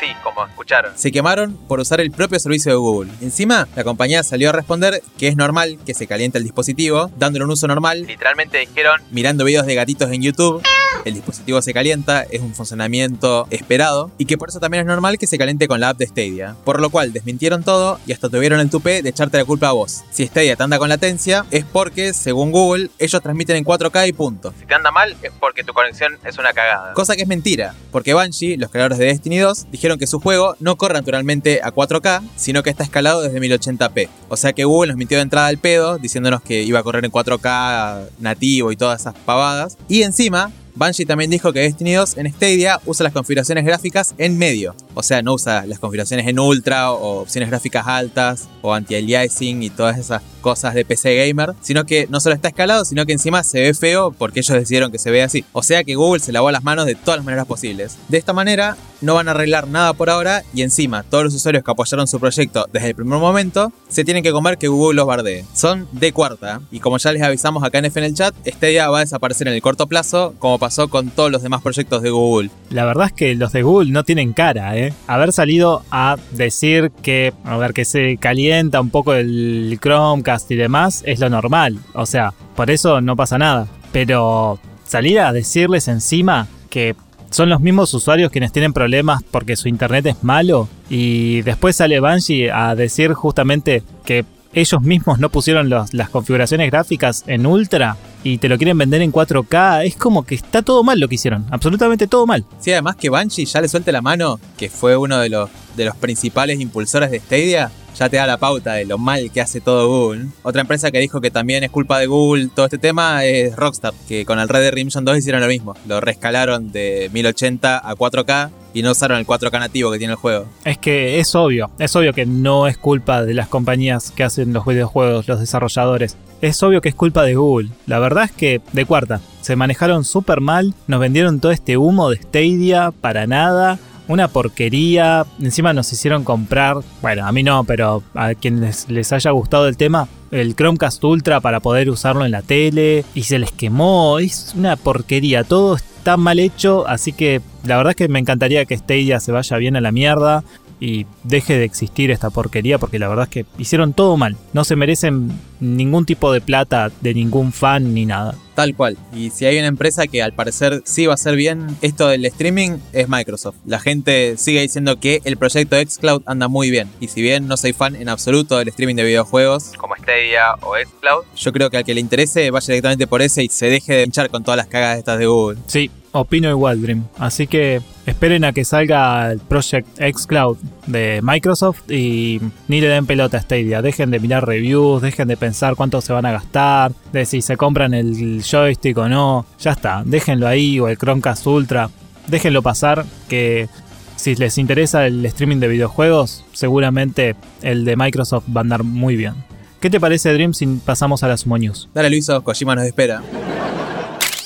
Sí, 0.00 0.06
como 0.24 0.46
escucharon. 0.46 0.96
Se 0.96 1.12
quemaron 1.12 1.54
por 1.68 1.78
usar 1.78 2.00
el 2.00 2.10
propio 2.10 2.40
servicio 2.40 2.72
de 2.72 2.78
Google. 2.78 3.12
Encima, 3.20 3.68
la 3.76 3.84
compañía 3.84 4.22
salió 4.22 4.48
a 4.48 4.52
responder 4.52 5.02
que 5.18 5.28
es 5.28 5.36
normal 5.36 5.78
que 5.84 5.92
se 5.92 6.06
caliente 6.06 6.38
el 6.38 6.44
dispositivo, 6.44 7.10
dándole 7.18 7.44
un 7.44 7.50
uso 7.50 7.68
normal. 7.68 8.06
Literalmente 8.06 8.58
dijeron, 8.58 9.00
mirando 9.10 9.44
videos 9.44 9.66
de 9.66 9.74
gatitos 9.74 10.10
en 10.10 10.22
YouTube, 10.22 10.62
el 11.04 11.14
dispositivo 11.14 11.60
se 11.62 11.72
calienta, 11.72 12.22
es 12.22 12.40
un 12.40 12.54
funcionamiento 12.54 13.41
esperado, 13.50 14.10
y 14.18 14.26
que 14.26 14.38
por 14.38 14.48
eso 14.48 14.60
también 14.60 14.82
es 14.82 14.86
normal 14.86 15.18
que 15.18 15.26
se 15.26 15.38
caliente 15.38 15.68
con 15.68 15.80
la 15.80 15.90
app 15.90 15.98
de 15.98 16.06
Stadia. 16.06 16.56
Por 16.64 16.80
lo 16.80 16.90
cual 16.90 17.12
desmintieron 17.12 17.62
todo 17.62 17.98
y 18.06 18.12
hasta 18.12 18.28
tuvieron 18.28 18.60
el 18.60 18.70
tupé 18.70 19.02
de 19.02 19.10
echarte 19.10 19.38
la 19.38 19.44
culpa 19.44 19.68
a 19.68 19.72
vos. 19.72 20.02
Si 20.10 20.26
Stadia 20.26 20.56
te 20.56 20.62
anda 20.62 20.78
con 20.78 20.88
latencia, 20.88 21.44
es 21.50 21.64
porque, 21.64 22.12
según 22.12 22.52
Google, 22.52 22.90
ellos 22.98 23.22
transmiten 23.22 23.56
en 23.56 23.64
4K 23.64 24.08
y 24.08 24.12
punto. 24.12 24.52
Si 24.58 24.66
te 24.66 24.74
anda 24.74 24.90
mal, 24.90 25.16
es 25.22 25.32
porque 25.38 25.64
tu 25.64 25.72
conexión 25.72 26.18
es 26.24 26.38
una 26.38 26.52
cagada. 26.52 26.92
Cosa 26.94 27.16
que 27.16 27.22
es 27.22 27.28
mentira, 27.28 27.74
porque 27.90 28.14
Banshee, 28.14 28.56
los 28.56 28.70
creadores 28.70 28.98
de 28.98 29.06
Destiny 29.06 29.38
2, 29.38 29.66
dijeron 29.70 29.98
que 29.98 30.06
su 30.06 30.20
juego 30.20 30.56
no 30.60 30.76
corre 30.76 30.94
naturalmente 30.94 31.60
a 31.62 31.72
4K, 31.72 32.22
sino 32.36 32.62
que 32.62 32.70
está 32.70 32.84
escalado 32.84 33.22
desde 33.22 33.40
1080p. 33.40 34.08
O 34.28 34.36
sea 34.36 34.52
que 34.52 34.64
Google 34.64 34.88
nos 34.88 34.96
mintió 34.96 35.18
de 35.18 35.22
entrada 35.22 35.46
al 35.46 35.58
pedo, 35.58 35.98
diciéndonos 35.98 36.42
que 36.42 36.62
iba 36.62 36.78
a 36.78 36.82
correr 36.82 37.04
en 37.04 37.12
4K 37.12 38.08
nativo 38.18 38.72
y 38.72 38.76
todas 38.76 39.00
esas 39.00 39.14
pavadas. 39.14 39.76
Y 39.88 40.02
encima, 40.02 40.50
Bungie 40.74 41.06
también 41.06 41.30
dijo 41.30 41.52
que 41.52 41.60
Destiny 41.60 41.94
2 41.94 42.18
en 42.18 42.32
Stadia 42.32 42.80
usa 42.86 43.04
las 43.04 43.12
configuraciones 43.12 43.64
gráficas 43.64 44.14
en 44.18 44.38
medio. 44.38 44.74
O 44.94 45.02
sea, 45.02 45.22
no 45.22 45.34
usa 45.34 45.66
las 45.66 45.78
configuraciones 45.78 46.26
en 46.26 46.38
ultra 46.38 46.92
o 46.92 47.22
opciones 47.22 47.50
gráficas 47.50 47.86
altas 47.86 48.48
o 48.62 48.74
anti-aliasing 48.74 49.62
y 49.62 49.70
todas 49.70 49.98
esas 49.98 50.22
cosas 50.40 50.74
de 50.74 50.84
PC 50.84 51.26
gamer, 51.26 51.54
sino 51.62 51.84
que 51.84 52.06
no 52.10 52.20
solo 52.20 52.34
está 52.34 52.48
escalado, 52.48 52.84
sino 52.84 53.06
que 53.06 53.12
encima 53.12 53.44
se 53.44 53.60
ve 53.60 53.74
feo 53.74 54.12
porque 54.12 54.40
ellos 54.40 54.58
decidieron 54.58 54.92
que 54.92 54.98
se 54.98 55.10
vea 55.10 55.24
así. 55.24 55.44
O 55.52 55.62
sea 55.62 55.84
que 55.84 55.94
Google 55.94 56.20
se 56.20 56.32
lavó 56.32 56.50
las 56.50 56.64
manos 56.64 56.86
de 56.86 56.94
todas 56.94 57.18
las 57.18 57.24
maneras 57.24 57.46
posibles. 57.46 57.96
De 58.08 58.18
esta 58.18 58.32
manera, 58.32 58.76
no 59.00 59.14
van 59.14 59.28
a 59.28 59.32
arreglar 59.32 59.68
nada 59.68 59.92
por 59.94 60.10
ahora 60.10 60.42
y 60.54 60.62
encima 60.62 61.02
todos 61.02 61.24
los 61.24 61.34
usuarios 61.34 61.64
que 61.64 61.70
apoyaron 61.70 62.06
su 62.06 62.20
proyecto 62.20 62.66
desde 62.72 62.88
el 62.88 62.94
primer 62.94 63.18
momento 63.18 63.72
se 63.88 64.04
tienen 64.04 64.22
que 64.22 64.32
comer 64.32 64.58
que 64.58 64.68
Google 64.68 64.96
los 64.96 65.06
bardee. 65.06 65.44
Son 65.54 65.88
de 65.92 66.12
cuarta 66.12 66.60
y 66.70 66.80
como 66.80 66.98
ya 66.98 67.12
les 67.12 67.22
avisamos 67.22 67.64
acá 67.64 67.78
en 67.78 67.86
F 67.86 67.98
en 67.98 68.06
el 68.06 68.14
chat, 68.14 68.34
Stadia 68.46 68.88
va 68.88 68.98
a 68.98 69.00
desaparecer 69.00 69.48
en 69.48 69.54
el 69.54 69.62
corto 69.62 69.86
plazo 69.86 70.34
como 70.38 70.58
pasó 70.58 70.88
con 70.88 71.10
todos 71.10 71.30
los 71.30 71.42
demás 71.42 71.62
proyectos 71.62 72.02
de 72.02 72.10
Google. 72.10 72.50
La 72.70 72.84
verdad 72.84 73.06
es 73.06 73.12
que 73.12 73.34
los 73.34 73.52
de 73.52 73.62
Google 73.62 73.92
no 73.92 74.04
tienen 74.04 74.32
cara, 74.32 74.76
¿eh? 74.76 74.81
Haber 75.06 75.32
salido 75.32 75.82
a 75.90 76.16
decir 76.32 76.90
que, 77.02 77.32
a 77.44 77.56
ver, 77.56 77.72
que 77.72 77.84
se 77.84 78.16
calienta 78.16 78.80
un 78.80 78.90
poco 78.90 79.14
el 79.14 79.78
Chromecast 79.80 80.50
y 80.50 80.56
demás 80.56 81.02
es 81.06 81.20
lo 81.20 81.28
normal. 81.28 81.78
O 81.94 82.06
sea, 82.06 82.32
por 82.56 82.70
eso 82.70 83.00
no 83.00 83.16
pasa 83.16 83.38
nada. 83.38 83.66
Pero 83.92 84.58
salir 84.84 85.20
a 85.20 85.32
decirles 85.32 85.88
encima 85.88 86.48
que 86.70 86.94
son 87.30 87.48
los 87.48 87.60
mismos 87.60 87.94
usuarios 87.94 88.30
quienes 88.30 88.52
tienen 88.52 88.72
problemas 88.72 89.22
porque 89.30 89.56
su 89.56 89.68
internet 89.68 90.06
es 90.06 90.22
malo 90.22 90.68
y 90.90 91.40
después 91.42 91.76
sale 91.76 91.98
Banshee 91.98 92.50
a 92.50 92.74
decir 92.74 93.14
justamente 93.14 93.82
que 94.04 94.24
ellos 94.52 94.82
mismos 94.82 95.18
no 95.18 95.30
pusieron 95.30 95.70
las 95.70 96.10
configuraciones 96.10 96.70
gráficas 96.70 97.24
en 97.26 97.46
ultra 97.46 97.96
y 98.24 98.38
te 98.38 98.48
lo 98.48 98.56
quieren 98.56 98.78
vender 98.78 99.02
en 99.02 99.12
4K, 99.12 99.84
es 99.84 99.96
como 99.96 100.24
que 100.24 100.34
está 100.34 100.62
todo 100.62 100.82
mal 100.82 101.00
lo 101.00 101.08
que 101.08 101.16
hicieron, 101.16 101.44
absolutamente 101.50 102.06
todo 102.06 102.26
mal. 102.26 102.44
Sí, 102.60 102.72
además 102.72 102.96
que 102.96 103.10
Banshee 103.10 103.46
ya 103.46 103.60
le 103.60 103.68
suelte 103.68 103.92
la 103.92 104.02
mano, 104.02 104.38
que 104.56 104.68
fue 104.68 104.96
uno 104.96 105.18
de 105.18 105.28
los, 105.28 105.50
de 105.76 105.84
los 105.86 105.96
principales 105.96 106.60
impulsores 106.60 107.10
de 107.10 107.18
Stadia, 107.20 107.70
ya 107.96 108.08
te 108.08 108.16
da 108.16 108.26
la 108.26 108.36
pauta 108.36 108.74
de 108.74 108.84
lo 108.84 108.98
mal 108.98 109.30
que 109.30 109.40
hace 109.40 109.60
todo 109.60 109.88
Google. 109.88 110.26
Otra 110.42 110.60
empresa 110.60 110.90
que 110.90 110.98
dijo 110.98 111.20
que 111.20 111.30
también 111.30 111.64
es 111.64 111.70
culpa 111.70 111.98
de 111.98 112.06
Google 112.06 112.48
todo 112.54 112.66
este 112.66 112.78
tema 112.78 113.24
es 113.24 113.54
Rockstar, 113.56 113.92
que 114.08 114.24
con 114.24 114.38
el 114.38 114.48
Red 114.48 114.60
Dead 114.60 114.70
Redemption 114.72 115.04
2 115.04 115.18
hicieron 115.18 115.40
lo 115.40 115.48
mismo. 115.48 115.74
Lo 115.86 116.00
rescalaron 116.00 116.72
de 116.72 117.10
1080 117.12 117.78
a 117.78 117.94
4K 117.94 118.50
y 118.74 118.82
no 118.82 118.92
usaron 118.92 119.18
el 119.18 119.26
4K 119.26 119.58
nativo 119.58 119.90
que 119.90 119.98
tiene 119.98 120.12
el 120.12 120.18
juego. 120.18 120.46
Es 120.64 120.78
que 120.78 121.20
es 121.20 121.34
obvio, 121.34 121.70
es 121.78 121.94
obvio 121.94 122.12
que 122.12 122.26
no 122.26 122.66
es 122.66 122.78
culpa 122.78 123.22
de 123.24 123.34
las 123.34 123.48
compañías 123.48 124.10
que 124.10 124.24
hacen 124.24 124.52
los 124.52 124.64
videojuegos, 124.64 125.28
los 125.28 125.40
desarrolladores. 125.40 126.16
Es 126.40 126.62
obvio 126.62 126.80
que 126.80 126.88
es 126.88 126.94
culpa 126.94 127.22
de 127.22 127.34
Google. 127.34 127.68
La 127.86 127.98
verdad 127.98 128.24
es 128.24 128.32
que, 128.32 128.60
de 128.72 128.84
cuarta, 128.84 129.20
se 129.42 129.56
manejaron 129.56 130.04
súper 130.04 130.40
mal, 130.40 130.74
nos 130.86 131.00
vendieron 131.00 131.40
todo 131.40 131.52
este 131.52 131.76
humo 131.76 132.10
de 132.10 132.16
Stadia 132.16 132.90
para 132.90 133.26
nada. 133.26 133.78
Una 134.12 134.28
porquería, 134.28 135.24
encima 135.40 135.72
nos 135.72 135.90
hicieron 135.90 136.22
comprar, 136.22 136.76
bueno, 137.00 137.26
a 137.26 137.32
mí 137.32 137.42
no, 137.42 137.64
pero 137.64 138.02
a 138.14 138.34
quienes 138.34 138.90
les 138.90 139.10
haya 139.10 139.30
gustado 139.30 139.66
el 139.66 139.78
tema, 139.78 140.06
el 140.30 140.54
Chromecast 140.54 141.02
Ultra 141.02 141.40
para 141.40 141.60
poder 141.60 141.88
usarlo 141.88 142.26
en 142.26 142.32
la 142.32 142.42
tele 142.42 143.06
y 143.14 143.22
se 143.22 143.38
les 143.38 143.52
quemó, 143.52 144.18
es 144.18 144.52
una 144.54 144.76
porquería, 144.76 145.44
todo 145.44 145.76
está 145.76 146.18
mal 146.18 146.40
hecho, 146.40 146.86
así 146.86 147.14
que 147.14 147.40
la 147.64 147.78
verdad 147.78 147.92
es 147.92 147.96
que 147.96 148.08
me 148.08 148.18
encantaría 148.18 148.66
que 148.66 148.76
Stadia 148.76 149.18
se 149.18 149.32
vaya 149.32 149.56
bien 149.56 149.76
a 149.76 149.80
la 149.80 149.92
mierda 149.92 150.44
y 150.82 151.06
deje 151.22 151.56
de 151.56 151.64
existir 151.64 152.10
esta 152.10 152.30
porquería 152.30 152.76
porque 152.76 152.98
la 152.98 153.06
verdad 153.06 153.26
es 153.26 153.28
que 153.30 153.46
hicieron 153.56 153.92
todo 153.92 154.16
mal, 154.16 154.36
no 154.52 154.64
se 154.64 154.74
merecen 154.74 155.30
ningún 155.60 156.04
tipo 156.04 156.32
de 156.32 156.40
plata 156.40 156.90
de 157.00 157.14
ningún 157.14 157.52
fan 157.52 157.94
ni 157.94 158.04
nada. 158.04 158.34
Tal 158.56 158.74
cual. 158.74 158.98
Y 159.14 159.30
si 159.30 159.46
hay 159.46 159.58
una 159.58 159.68
empresa 159.68 160.08
que 160.08 160.22
al 160.22 160.32
parecer 160.32 160.82
sí 160.84 161.06
va 161.06 161.12
a 161.12 161.14
hacer 161.14 161.36
bien 161.36 161.68
esto 161.82 162.08
del 162.08 162.24
streaming, 162.26 162.78
es 162.92 163.08
Microsoft. 163.08 163.54
La 163.64 163.78
gente 163.78 164.36
sigue 164.36 164.60
diciendo 164.60 164.98
que 164.98 165.20
el 165.24 165.36
proyecto 165.36 165.76
xCloud 165.76 166.22
anda 166.26 166.48
muy 166.48 166.70
bien. 166.70 166.90
Y 166.98 167.08
si 167.08 167.22
bien 167.22 167.46
no 167.46 167.56
soy 167.56 167.72
fan 167.72 167.94
en 167.94 168.08
absoluto 168.08 168.58
del 168.58 168.68
streaming 168.68 168.96
de 168.96 169.04
videojuegos, 169.04 169.72
como 169.78 169.94
Stadia 169.94 170.54
o 170.62 170.74
xCloud, 170.74 171.24
yo 171.36 171.52
creo 171.52 171.70
que 171.70 171.76
al 171.78 171.84
que 171.84 171.94
le 171.94 172.00
interese 172.00 172.50
vaya 172.50 172.66
directamente 172.66 173.06
por 173.06 173.22
ese 173.22 173.44
y 173.44 173.48
se 173.48 173.66
deje 173.66 173.94
de 173.94 174.02
hinchar 174.02 174.30
con 174.30 174.42
todas 174.42 174.58
las 174.58 174.66
cagas 174.66 174.98
estas 174.98 175.18
de 175.20 175.26
Google. 175.26 175.58
Sí, 175.66 175.90
opino 176.10 176.50
igual, 176.50 176.82
Dream. 176.82 177.06
Así 177.18 177.46
que 177.46 177.80
esperen 178.06 178.44
a 178.44 178.52
que 178.52 178.64
salga 178.64 179.32
el 179.32 179.38
Project 179.38 179.86
xCloud 179.98 180.58
de 180.86 181.20
Microsoft 181.22 181.90
y 181.90 182.40
ni 182.68 182.80
le 182.80 182.88
den 182.88 183.06
pelota 183.06 183.38
a 183.38 183.42
Stadia. 183.42 183.82
Dejen 183.82 184.10
de 184.10 184.20
mirar 184.20 184.46
reviews, 184.46 185.02
dejen 185.02 185.28
de 185.28 185.36
pensar 185.36 185.76
cuánto 185.76 186.00
se 186.00 186.12
van 186.12 186.26
a 186.26 186.32
gastar, 186.32 186.92
de 187.12 187.26
si 187.26 187.42
se 187.42 187.56
compran 187.56 187.94
el 187.94 188.42
joystick 188.42 188.98
o 188.98 189.08
no. 189.08 189.46
Ya 189.60 189.72
está, 189.72 190.02
déjenlo 190.04 190.48
ahí 190.48 190.80
o 190.80 190.88
el 190.88 190.98
Chromecast 190.98 191.46
Ultra. 191.46 191.90
Déjenlo 192.26 192.62
pasar 192.62 193.04
que 193.28 193.68
si 194.16 194.36
les 194.36 194.58
interesa 194.58 195.06
el 195.06 195.24
streaming 195.26 195.58
de 195.58 195.68
videojuegos, 195.68 196.44
seguramente 196.52 197.34
el 197.62 197.84
de 197.84 197.96
Microsoft 197.96 198.44
va 198.54 198.60
a 198.60 198.62
andar 198.62 198.84
muy 198.84 199.16
bien. 199.16 199.34
¿Qué 199.80 199.90
te 199.90 199.98
parece, 199.98 200.32
Dream, 200.32 200.54
si 200.54 200.66
pasamos 200.66 201.24
a 201.24 201.28
la 201.28 201.36
Sumo 201.36 201.58
News? 201.58 201.88
Dale 201.92 202.08
Luiso, 202.08 202.44
Kojima 202.44 202.76
nos 202.76 202.84
espera. 202.84 203.20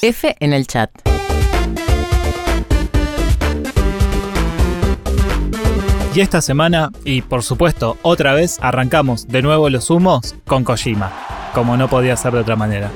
F 0.00 0.34
en 0.40 0.52
el 0.54 0.66
chat. 0.66 0.90
Y 6.16 6.22
esta 6.22 6.40
semana, 6.40 6.92
y 7.04 7.20
por 7.20 7.42
supuesto 7.42 7.98
otra 8.00 8.32
vez, 8.32 8.58
arrancamos 8.62 9.28
de 9.28 9.42
nuevo 9.42 9.68
los 9.68 9.90
humos 9.90 10.34
con 10.46 10.64
Kojima, 10.64 11.12
como 11.52 11.76
no 11.76 11.88
podía 11.88 12.16
ser 12.16 12.32
de 12.32 12.38
otra 12.38 12.56
manera. 12.56 12.90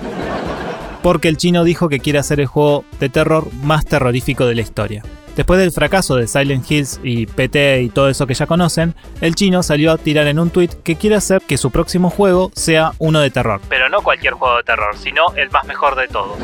Porque 1.02 1.28
el 1.28 1.36
chino 1.36 1.62
dijo 1.64 1.90
que 1.90 2.00
quiere 2.00 2.18
hacer 2.18 2.40
el 2.40 2.46
juego 2.46 2.86
de 2.98 3.10
terror 3.10 3.52
más 3.62 3.84
terrorífico 3.84 4.46
de 4.46 4.54
la 4.54 4.62
historia. 4.62 5.02
Después 5.40 5.59
del 5.59 5.73
fracaso 5.73 6.16
de 6.16 6.26
Silent 6.26 6.70
Hills 6.70 7.00
y 7.02 7.25
PT 7.25 7.80
y 7.80 7.88
todo 7.88 8.11
eso 8.11 8.26
que 8.26 8.35
ya 8.35 8.44
conocen, 8.47 8.94
el 9.23 9.35
chino 9.35 9.62
salió 9.62 9.92
a 9.92 9.97
tirar 9.97 10.26
en 10.26 10.38
un 10.38 10.50
tweet 10.50 10.68
que 10.85 10.97
quiere 10.97 11.16
hacer 11.16 11.40
que 11.40 11.56
su 11.56 11.70
próximo 11.70 12.11
juego 12.11 12.50
sea 12.54 12.92
uno 12.99 13.20
de 13.20 13.30
terror. 13.30 13.59
Pero 13.70 13.88
no 13.88 14.02
cualquier 14.02 14.35
juego 14.35 14.59
de 14.59 14.64
terror, 14.64 14.94
sino 14.99 15.35
el 15.37 15.49
más 15.49 15.64
mejor 15.64 15.97
de 15.97 16.09
todos. 16.09 16.37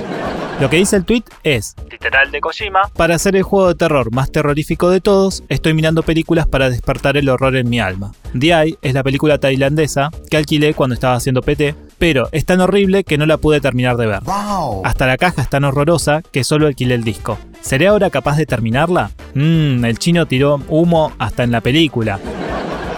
Lo 0.62 0.70
que 0.70 0.78
dice 0.78 0.96
el 0.96 1.04
tweet 1.04 1.24
es, 1.42 1.76
literal 1.90 2.30
de 2.30 2.40
Kojima, 2.40 2.88
para 2.96 3.16
hacer 3.16 3.36
el 3.36 3.42
juego 3.42 3.68
de 3.68 3.74
terror 3.74 4.10
más 4.14 4.32
terrorífico 4.32 4.88
de 4.88 5.02
todos, 5.02 5.44
estoy 5.50 5.74
mirando 5.74 6.02
películas 6.02 6.46
para 6.46 6.70
despertar 6.70 7.18
el 7.18 7.28
horror 7.28 7.54
en 7.56 7.68
mi 7.68 7.78
alma. 7.78 8.12
The 8.32 8.46
Eye 8.46 8.78
es 8.80 8.94
la 8.94 9.02
película 9.02 9.36
tailandesa 9.36 10.08
que 10.30 10.38
alquilé 10.38 10.72
cuando 10.72 10.94
estaba 10.94 11.16
haciendo 11.16 11.42
PT, 11.42 11.74
pero 11.98 12.28
es 12.32 12.44
tan 12.44 12.60
horrible 12.60 13.04
que 13.04 13.18
no 13.18 13.26
la 13.26 13.38
pude 13.38 13.60
terminar 13.60 13.96
de 13.96 14.06
ver. 14.06 14.20
Hasta 14.84 15.06
la 15.06 15.16
caja 15.16 15.42
es 15.42 15.48
tan 15.48 15.64
horrorosa 15.64 16.22
que 16.32 16.44
solo 16.44 16.66
alquilé 16.66 16.94
el 16.94 17.04
disco. 17.04 17.38
¿Seré 17.60 17.88
ahora 17.88 18.10
capaz 18.10 18.36
de 18.36 18.46
terminarla? 18.46 19.10
Mmm, 19.34 19.84
el 19.84 19.98
chino 19.98 20.26
tiró 20.26 20.60
humo 20.68 21.12
hasta 21.18 21.44
en 21.44 21.50
la 21.50 21.60
película. 21.60 22.18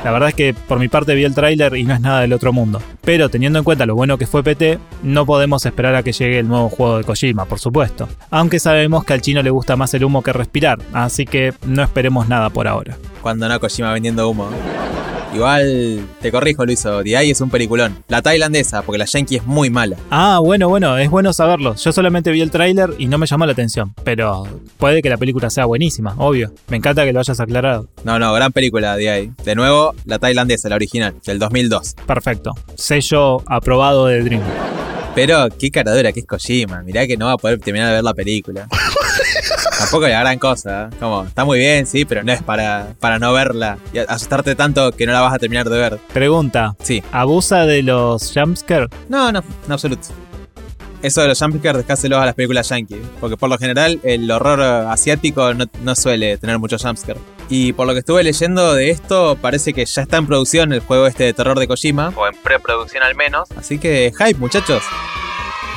La 0.05 0.13
verdad 0.13 0.29
es 0.29 0.35
que 0.35 0.55
por 0.55 0.79
mi 0.79 0.89
parte 0.89 1.15
vi 1.15 1.25
el 1.25 1.35
tráiler 1.35 1.77
y 1.77 1.83
no 1.85 1.93
es 1.93 2.01
nada 2.01 2.21
del 2.21 2.33
otro 2.33 2.53
mundo. 2.53 2.81
Pero 3.03 3.29
teniendo 3.29 3.59
en 3.59 3.65
cuenta 3.65 3.85
lo 3.85 3.97
bueno 3.97 4.17
que 4.17 4.27
fue 4.27 4.45
PT, 4.45 4.79
no 5.03 5.27
podemos 5.27 5.67
esperar 5.67 5.97
a 5.97 6.03
que 6.03 6.13
llegue 6.13 6.39
el 6.39 6.49
nuevo 6.49 6.69
juego 6.69 6.99
de 6.99 7.05
Kojima, 7.05 7.47
por 7.47 7.59
supuesto. 7.59 8.09
Aunque 8.31 8.61
sabemos 8.61 9.05
que 9.05 9.15
al 9.15 9.23
chino 9.23 9.43
le 9.43 9.51
gusta 9.51 9.77
más 9.77 9.93
el 9.95 10.05
humo 10.05 10.23
que 10.23 10.33
respirar, 10.33 10.79
así 10.93 11.25
que 11.25 11.53
no 11.67 11.83
esperemos 11.83 12.29
nada 12.29 12.49
por 12.51 12.69
ahora. 12.69 12.97
Cuando 13.23 13.49
no 13.49 13.59
Kojima 13.59 13.93
vendiendo 13.93 14.29
humo. 14.29 14.49
Igual, 15.35 16.07
te 16.21 16.33
corrijo, 16.33 16.65
Luiso, 16.65 17.03
The 17.03 17.31
es 17.31 17.41
un 17.41 17.51
peliculón. 17.51 18.03
La 18.09 18.23
tailandesa, 18.23 18.83
porque 18.83 18.99
la 18.99 19.05
yankee 19.05 19.37
es 19.37 19.47
muy 19.47 19.71
mala. 19.71 19.97
Ah, 20.11 20.41
bueno, 20.43 20.69
bueno, 20.69 20.97
es 20.99 21.11
bueno 21.11 21.33
saberlo. 21.33 21.75
Yo 21.77 21.93
solamente 21.93 22.31
vi 22.31 22.41
el 22.41 22.51
tráiler 22.51 22.95
y 22.99 23.07
no 23.07 23.19
me 23.19 23.27
llamó 23.27 23.45
la 23.47 23.53
atención, 23.53 23.95
pero 24.05 24.47
puede 24.79 25.03
que 25.03 25.11
la 25.11 25.19
película 25.19 25.51
sea 25.51 25.67
buenísima, 25.67 26.15
obvio. 26.17 26.53
Me 26.69 26.79
encanta 26.79 27.05
que 27.05 27.13
lo 27.13 27.21
hayas 27.21 27.41
aclarado. 27.41 27.89
No, 28.05 28.19
no, 28.19 28.33
gran 28.33 28.53
película 28.53 28.97
The 28.97 29.31
De 29.45 29.55
nuevo, 29.55 29.95
la 30.07 30.19
tailandesa, 30.19 30.69
la 30.69 30.77
original, 30.77 31.15
del 31.25 31.39
2002. 31.39 31.95
Perfecto. 32.07 32.53
Sello 32.75 33.43
aprobado 33.47 34.07
de 34.07 34.23
Dream. 34.23 34.43
Pero 35.15 35.49
qué 35.59 35.71
caradura 35.71 36.13
que 36.13 36.21
es 36.21 36.27
Kojima. 36.27 36.83
Mirá 36.83 37.07
que 37.07 37.17
no 37.17 37.27
va 37.27 37.33
a 37.33 37.39
poder 37.39 37.59
terminar 37.59 37.89
de 37.89 37.95
ver 37.95 38.05
la 38.05 38.15
película. 38.15 38.69
Tampoco 39.79 40.07
es 40.07 40.13
la 40.13 40.21
gran 40.21 40.39
cosa. 40.39 40.85
¿eh? 40.93 40.97
Como, 40.99 41.25
está 41.25 41.45
muy 41.45 41.59
bien, 41.59 41.87
sí, 41.87 42.05
pero 42.05 42.23
no 42.23 42.33
es 42.33 42.43
para, 42.43 42.95
para 42.99 43.19
no 43.19 43.33
verla 43.33 43.79
y 43.93 43.99
asustarte 43.99 44.55
tanto 44.55 44.93
que 44.93 45.07
no 45.07 45.13
la 45.13 45.21
vas 45.21 45.35
a 45.35 45.39
terminar 45.39 45.69
de 45.69 45.79
ver. 45.79 45.99
Pregunta. 46.13 46.75
Sí. 46.83 47.03
¿Abusa 47.13 47.65
de 47.65 47.83
los 47.83 48.33
jumpscares? 48.33 48.89
No, 49.09 49.31
no, 49.33 49.43
en 49.67 49.73
absoluto. 49.73 50.09
Eso 51.01 51.23
de 51.23 51.29
los 51.29 51.39
jumpscares, 51.39 51.79
descáselos 51.79 52.21
a 52.21 52.27
las 52.27 52.35
películas 52.35 52.69
yankee. 52.69 53.01
Porque 53.21 53.37
por 53.37 53.49
lo 53.49 53.57
general 53.57 54.01
el 54.03 54.29
horror 54.31 54.61
asiático 54.61 55.55
no, 55.55 55.67
no 55.83 55.95
suele 55.95 56.39
tener 56.39 56.59
muchos 56.59 56.83
jumpscares. 56.83 57.23
Y 57.49 57.73
por 57.73 57.87
lo 57.87 57.93
que 57.95 58.01
estuve 58.01 58.23
leyendo 58.25 58.75
de 58.75 58.91
esto, 58.91 59.39
parece 59.41 59.73
que 59.73 59.87
ya 59.87 60.03
está 60.03 60.19
en 60.19 60.27
producción 60.27 60.73
el 60.73 60.81
juego 60.81 61.07
este 61.07 61.25
de 61.25 61.33
terror 61.33 61.59
de 61.59 61.69
Kojima. 61.69 62.13
O 62.17 62.27
en 62.27 62.35
preproducción 62.43 63.03
al 63.05 63.15
menos. 63.15 63.49
Así 63.57 63.79
que 63.79 64.13
hype, 64.19 64.39
muchachos. 64.39 64.83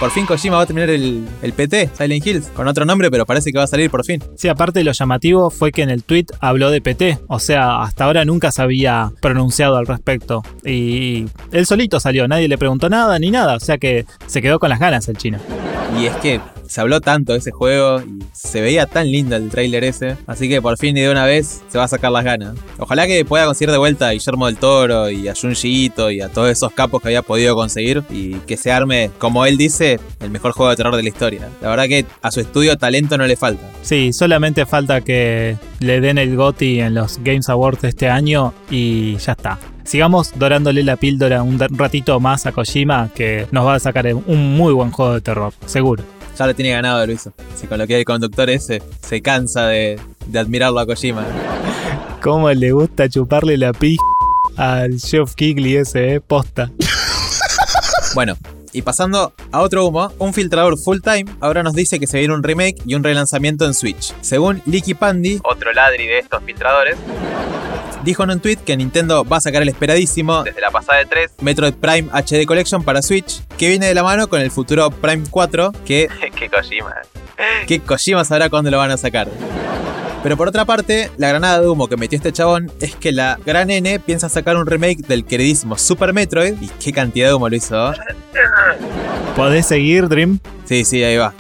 Por 0.02 0.10
fin 0.10 0.26
Kojima 0.26 0.58
va 0.58 0.64
a 0.64 0.66
terminar 0.66 0.90
el, 0.90 1.28
el, 1.44 1.54
PT, 1.54 1.92
Silent 1.96 2.26
Hills, 2.26 2.48
con 2.56 2.68
otro 2.68 2.86
nombre, 2.86 3.12
pero 3.12 3.28
parece 3.28 3.52
que 3.52 3.60
va 3.60 3.66
a 3.66 3.68
salir 3.68 3.92
por 3.92 4.04
fin. 4.04 4.20
Sí, 4.36 4.48
aparte 4.48 4.84
lo 4.84 4.94
llamativo 4.94 5.52
fue 5.52 5.72
que 5.72 5.84
en 5.84 5.92
el 5.92 6.04
tweet 6.04 6.26
habló 6.40 6.72
de 6.72 6.82
PT, 6.82 7.20
o 7.28 7.38
sea, 7.38 7.84
hasta 7.84 8.06
ahora 8.06 8.26
nunca 8.26 8.52
se 8.52 8.64
había 8.64 9.12
pronunciado 9.22 9.78
al 9.78 9.86
respecto. 9.86 10.42
Y 10.66 11.28
él 11.52 11.68
solito 11.68 12.00
salió, 12.00 12.28
nadie 12.28 12.48
le 12.48 12.58
preguntó 12.58 12.90
nada 12.90 13.20
ni 13.20 13.30
nada, 13.30 13.54
o 13.54 13.60
sea 13.60 13.78
que 13.78 14.08
se 14.26 14.42
quedó 14.42 14.58
con 14.58 14.70
las 14.70 14.80
ganas 14.80 15.08
el 15.08 15.18
chino. 15.18 15.38
Y 16.00 16.08
es 16.08 16.16
que 16.16 16.42
se 16.72 16.80
habló 16.80 17.02
tanto 17.02 17.34
de 17.34 17.40
ese 17.40 17.52
juego 17.52 18.00
y 18.00 18.24
se 18.32 18.62
veía 18.62 18.86
tan 18.86 19.12
lindo 19.12 19.36
el 19.36 19.50
trailer 19.50 19.84
ese. 19.84 20.16
Así 20.26 20.48
que 20.48 20.62
por 20.62 20.78
fin 20.78 20.96
y 20.96 21.02
de 21.02 21.12
una 21.12 21.26
vez 21.26 21.62
se 21.68 21.78
va 21.78 21.84
a 21.84 21.88
sacar 21.90 22.14
las 22.14 22.24
ganas. 22.24 22.56
Ojalá 22.78 23.08
que 23.08 23.26
pueda 23.26 23.46
conseguir 23.46 23.72
de 23.72 23.78
vuelta 23.78 24.08
a 24.08 24.12
Guillermo 24.14 24.46
del 24.46 24.56
Toro 24.56 25.10
y 25.10 25.28
a 25.28 25.34
Junji 25.36 25.86
Ito 25.86 26.12
y 26.12 26.22
a 26.22 26.30
todos 26.30 26.50
esos 26.50 26.72
capos 26.72 27.02
que 27.02 27.10
había 27.10 27.24
podido 27.24 27.56
conseguir 27.56 28.04
y 28.10 28.36
que 28.48 28.56
se 28.56 28.72
arme, 28.72 29.12
como 29.18 29.46
él 29.46 29.58
dice, 29.58 30.00
el 30.22 30.30
mejor 30.30 30.54
juego 30.54 30.70
de 30.70 30.78
terror 30.78 30.96
de 30.96 31.04
la 31.04 31.10
historia. 31.10 31.50
La 31.62 31.70
verdad 31.72 31.88
que 31.88 32.06
a 32.22 32.32
su 32.32 32.40
estudio 32.40 32.78
talento 32.78 33.18
no 33.18 33.28
le 33.28 33.36
falta. 33.36 33.64
Sí, 33.82 34.14
solamente 34.14 34.66
falta 34.66 35.02
que 35.02 35.58
le 35.80 36.00
den 36.00 36.18
el 36.18 36.38
GOTY 36.38 36.80
en 36.80 36.94
los 36.94 37.20
Games 37.22 37.50
Awards 37.50 37.84
este 37.84 38.08
año 38.08 38.54
y 38.70 39.18
ya 39.18 39.34
está 39.34 39.60
sigamos 39.84 40.32
dorándole 40.36 40.84
la 40.84 40.96
píldora 40.96 41.44
un 41.44 41.60
ratito 41.60 42.20
más 42.22 42.46
a 42.46 42.54
Kojima, 42.54 43.10
que 43.14 43.48
nos 43.52 43.66
va 43.66 43.76
a 43.76 43.80
sacar 43.80 44.08
un 44.14 44.56
muy 44.56 44.74
buen 44.74 44.92
juego 44.92 45.16
de 45.16 45.22
terror, 45.22 45.54
seguro. 45.66 46.04
Ya 46.42 46.48
lo 46.48 46.56
tiene 46.56 46.72
ganado 46.72 47.06
Luiso. 47.06 47.34
Si 47.56 47.68
con 47.68 47.78
lo 47.78 47.86
que 47.86 48.00
el 48.00 48.04
conductor 48.04 48.50
ese 48.50 48.82
se 49.08 49.22
cansa 49.22 49.68
de, 49.68 50.00
admirarlo 50.34 50.80
a 50.80 50.88
Kojima. 50.88 51.24
¿Cómo 52.20 52.50
le 52.50 52.72
gusta 52.72 53.08
chuparle 53.08 53.58
la 53.58 53.74
pi 53.74 53.96
al 54.58 54.98
Chef 54.98 55.36
Kigley 55.36 55.76
ese, 55.76 56.16
eh? 56.16 56.20
Posta. 56.20 56.72
Bueno, 58.16 58.36
y 58.74 58.82
pasando 58.82 59.34
a 59.52 59.62
otro 59.62 59.86
humo, 59.86 60.12
un 60.18 60.34
filtrador 60.34 60.80
full 60.80 60.98
time 61.02 61.26
ahora 61.42 61.62
nos 61.62 61.76
dice 61.76 62.00
que 62.00 62.08
se 62.08 62.18
viene 62.18 62.34
un 62.34 62.42
remake 62.42 62.82
y 62.88 62.96
un 62.96 63.04
relanzamiento 63.04 63.68
en 63.68 63.76
Switch. 63.76 64.12
Según 64.22 64.64
Licky 64.66 64.96
Pandy, 64.96 65.42
otro 65.44 65.72
ladri 65.74 66.08
de 66.08 66.18
estos 66.18 66.42
filtradores, 66.44 66.98
dijo 68.04 68.24
en 68.24 68.32
un 68.32 68.40
tweet 68.40 68.58
que 68.58 68.76
Nintendo 68.78 69.24
va 69.24 69.38
a 69.38 69.42
sacar 69.42 69.62
el 69.62 69.70
esperadísimo, 69.70 70.44
desde 70.44 70.62
la 70.62 70.72
pasada 70.72 71.00
de 71.00 71.06
3, 71.06 71.32
Metroid 71.42 71.74
Prime 71.74 72.10
HD 72.12 72.46
Collection 72.46 72.84
para 72.84 73.02
Switch, 73.02 73.42
que 73.58 73.70
viene 73.70 73.88
de 73.88 73.94
la 73.94 74.04
mano 74.04 74.28
con 74.28 74.42
el 74.42 74.52
futuro 74.52 74.90
Prime 74.92 75.24
4, 75.30 75.72
que... 75.86 76.10
¡Qué 76.36 76.50
Kojima! 76.50 76.96
¿Qué 77.68 77.80
Kojima 77.80 78.24
sabrá 78.24 78.50
cuándo 78.50 78.70
lo 78.70 78.78
van 78.78 78.92
a 78.92 78.98
sacar? 78.98 79.28
Pero 80.24 80.38
por 80.38 80.48
otra 80.48 80.66
parte, 80.66 81.10
la 81.18 81.30
granada 81.30 81.62
de 81.62 81.68
humo 81.68 81.88
que 81.88 81.98
metió 81.98 82.16
este 82.16 82.32
chabón 82.32 82.72
es 82.80 82.96
que 82.96 83.12
la 83.12 83.40
gran 83.44 83.72
N 83.72 84.00
piensa 84.02 84.30
sacar 84.30 84.56
un 84.56 84.68
remake 84.68 85.08
del 85.08 85.26
queridísimo 85.26 85.80
Super 85.80 86.14
Metroid. 86.14 86.62
¿Y 86.62 86.68
qué 86.68 86.94
cantidad 86.94 87.30
de 87.30 87.34
humo 87.34 87.50
lo 87.50 87.56
hizo? 87.56 87.92
¿Podés 89.36 89.66
seguir, 89.66 90.08
Dream? 90.08 90.40
Sí, 90.66 90.86
sí, 90.86 91.04
ahí 91.04 91.18
va. 91.18 91.34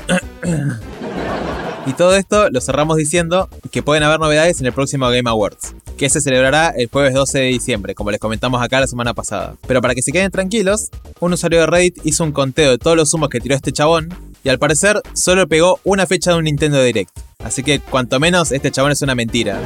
Y 1.86 1.93
todo 1.93 2.15
esto 2.15 2.50
lo 2.50 2.62
cerramos 2.62 2.97
diciendo 2.97 3.50
que 3.71 3.84
pueden 3.84 4.04
haber 4.04 4.19
novedades 4.19 4.60
en 4.60 4.65
el 4.67 4.74
próximo 4.74 5.10
Game 5.10 5.30
Awards, 5.30 5.76
que 6.01 6.09
se 6.09 6.19
celebrará 6.19 6.73
el 6.75 6.89
jueves 6.89 7.13
12 7.13 7.37
de 7.37 7.45
diciembre, 7.45 7.93
como 7.93 8.09
les 8.09 8.19
comentamos 8.19 8.59
acá 8.59 8.79
la 8.79 8.87
semana 8.87 9.13
pasada. 9.13 9.53
Pero 9.67 9.83
para 9.83 9.93
que 9.93 10.01
se 10.01 10.11
queden 10.11 10.31
tranquilos, 10.31 10.89
un 11.19 11.33
usuario 11.33 11.59
de 11.59 11.67
Reddit 11.67 11.99
hizo 12.03 12.23
un 12.23 12.31
conteo 12.31 12.71
de 12.71 12.79
todos 12.79 12.97
los 12.97 13.13
humos 13.13 13.29
que 13.29 13.39
tiró 13.39 13.53
este 13.53 13.71
chabón 13.71 14.09
y 14.43 14.49
al 14.49 14.57
parecer 14.57 14.99
solo 15.13 15.47
pegó 15.47 15.79
una 15.83 16.07
fecha 16.07 16.31
de 16.31 16.37
un 16.37 16.45
Nintendo 16.45 16.81
Direct. 16.81 17.11
Así 17.43 17.61
que 17.61 17.81
cuanto 17.81 18.19
menos 18.19 18.51
este 18.51 18.71
chabón 18.71 18.91
es 18.91 19.03
una 19.03 19.13
mentira. 19.13 19.59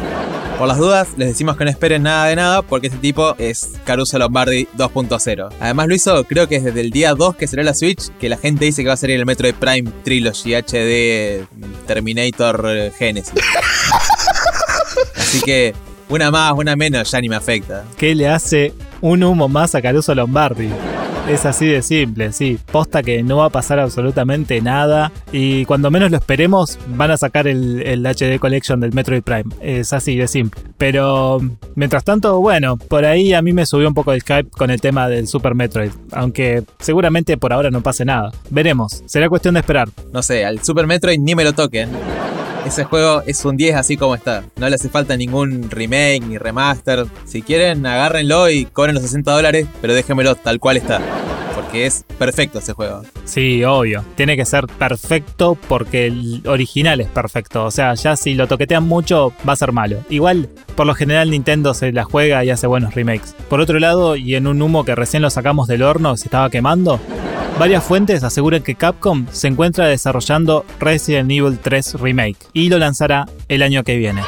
Por 0.59 0.67
las 0.67 0.77
dudas, 0.77 1.07
les 1.15 1.29
decimos 1.29 1.55
que 1.55 1.63
no 1.63 1.69
esperen 1.69 2.03
nada 2.03 2.25
de 2.25 2.35
nada 2.35 2.61
porque 2.63 2.87
este 2.87 2.99
tipo 2.99 3.37
es 3.37 3.71
Caruso 3.85 4.19
Lombardi 4.19 4.67
2.0. 4.75 5.53
Además 5.61 5.87
lo 5.87 5.95
hizo, 5.95 6.25
creo 6.25 6.49
que 6.49 6.57
es 6.57 6.65
desde 6.65 6.81
el 6.81 6.91
día 6.91 7.13
2 7.13 7.37
que 7.37 7.47
será 7.47 7.63
la 7.63 7.73
Switch, 7.73 8.09
que 8.19 8.27
la 8.27 8.35
gente 8.35 8.65
dice 8.65 8.81
que 8.81 8.89
va 8.89 8.95
a 8.95 8.97
salir 8.97 9.17
el 9.17 9.25
Metro 9.25 9.47
de 9.47 9.53
Prime 9.53 9.89
Trilogy 10.03 10.53
HD 10.53 11.47
Terminator 11.87 12.65
eh, 12.67 12.91
Genesis. 12.97 13.31
Así 15.15 15.39
que 15.39 15.73
una 16.09 16.31
más, 16.31 16.53
una 16.53 16.75
menos, 16.75 17.11
ya 17.11 17.21
ni 17.21 17.29
me 17.29 17.35
afecta. 17.35 17.83
¿Qué 17.97 18.15
le 18.15 18.27
hace 18.27 18.73
un 19.01 19.23
humo 19.23 19.47
más 19.47 19.75
a 19.75 19.81
Caruso 19.81 20.13
Lombardi? 20.13 20.69
Es 21.27 21.43
así 21.47 21.65
de 21.65 21.81
simple, 21.81 22.31
sí. 22.33 22.59
Posta 22.71 23.01
que 23.01 23.23
no 23.23 23.37
va 23.37 23.45
a 23.45 23.49
pasar 23.49 23.79
absolutamente 23.79 24.61
nada. 24.61 25.11
Y 25.31 25.65
cuando 25.65 25.89
menos 25.89 26.11
lo 26.11 26.17
esperemos, 26.17 26.77
van 26.89 27.09
a 27.09 27.17
sacar 27.17 27.47
el, 27.47 28.05
HD 28.05 28.39
Collection 28.39 28.79
del 28.79 28.93
Metroid 28.93 29.23
Prime. 29.23 29.45
Es 29.59 29.91
así 29.91 30.15
de 30.15 30.27
simple. 30.27 30.61
Pero 30.77 31.41
mientras 31.73 32.03
tanto, 32.03 32.39
bueno, 32.39 32.77
por 32.77 33.05
ahí 33.05 33.33
a 33.33 33.41
mí 33.41 33.53
me 33.53 33.65
subió 33.65 33.87
un 33.87 33.95
poco 33.95 34.13
el 34.13 34.21
Skype 34.21 34.51
con 34.51 34.69
el 34.69 34.79
tema 34.79 35.09
del 35.09 35.27
Super 35.27 35.55
Metroid. 35.55 35.91
Aunque 36.11 36.63
seguramente 36.77 37.37
por 37.37 37.53
ahora 37.53 37.71
no 37.71 37.81
pase 37.81 38.05
nada. 38.05 38.31
Veremos. 38.51 39.01
Será 39.07 39.27
cuestión 39.27 39.55
de 39.55 39.61
esperar. 39.61 39.89
No 40.13 40.21
sé, 40.21 40.45
al 40.45 40.63
Super 40.63 40.85
Metroid 40.85 41.19
ni 41.19 41.33
me 41.33 41.43
lo 41.43 41.53
toquen. 41.53 41.89
Ese 42.65 42.83
juego 42.83 43.21
es 43.27 43.45
un 43.45 43.57
10 43.57 43.75
así 43.75 43.95
como 43.95 44.15
está. 44.15 44.43
No 44.55 44.67
le 44.67 44.75
hace 44.75 44.89
falta 44.89 45.15
ningún 45.15 45.69
remake 45.69 46.21
ni 46.27 46.39
remaster. 46.39 47.05
Si 47.25 47.43
quieren, 47.43 47.85
agárrenlo 47.85 48.49
y 48.49 48.65
cobren 48.65 48.95
los 48.95 49.03
60 49.03 49.31
dólares, 49.31 49.67
pero 49.81 49.93
déjenmelo 49.93 50.33
tal 50.33 50.59
cual 50.59 50.77
está. 50.77 50.99
Porque 51.53 51.85
es 51.85 52.03
perfecto 52.17 52.57
ese 52.57 52.73
juego. 52.73 53.03
Sí, 53.23 53.63
obvio. 53.63 54.03
Tiene 54.15 54.35
que 54.35 54.45
ser 54.45 54.65
perfecto 54.65 55.55
porque 55.67 56.07
el 56.07 56.41
original 56.47 57.01
es 57.01 57.07
perfecto. 57.07 57.65
O 57.65 57.71
sea, 57.71 57.93
ya 57.93 58.15
si 58.15 58.33
lo 58.33 58.47
toquetean 58.47 58.83
mucho, 58.83 59.31
va 59.47 59.53
a 59.53 59.57
ser 59.57 59.71
malo. 59.71 59.99
Igual, 60.09 60.49
por 60.75 60.87
lo 60.87 60.95
general, 60.95 61.29
Nintendo 61.29 61.75
se 61.75 61.91
la 61.91 62.03
juega 62.03 62.43
y 62.43 62.49
hace 62.49 62.65
buenos 62.65 62.95
remakes. 62.95 63.35
Por 63.47 63.61
otro 63.61 63.77
lado, 63.77 64.15
y 64.15 64.33
en 64.33 64.47
un 64.47 64.59
humo 64.61 64.83
que 64.83 64.95
recién 64.95 65.21
lo 65.21 65.29
sacamos 65.29 65.67
del 65.67 65.83
horno, 65.83 66.17
se 66.17 66.25
estaba 66.25 66.49
quemando, 66.49 66.99
Varias 67.57 67.85
fuentes 67.85 68.21
aseguran 68.25 68.63
que 68.63 68.75
Capcom 68.75 69.27
se 69.31 69.47
encuentra 69.47 69.87
desarrollando 69.87 70.65
Resident 70.77 71.31
Evil 71.31 71.57
3 71.57 72.01
Remake 72.01 72.47
y 72.51 72.67
lo 72.67 72.77
lanzará 72.77 73.27
el 73.47 73.63
año 73.63 73.83
que 73.85 73.95
viene. 73.95 74.21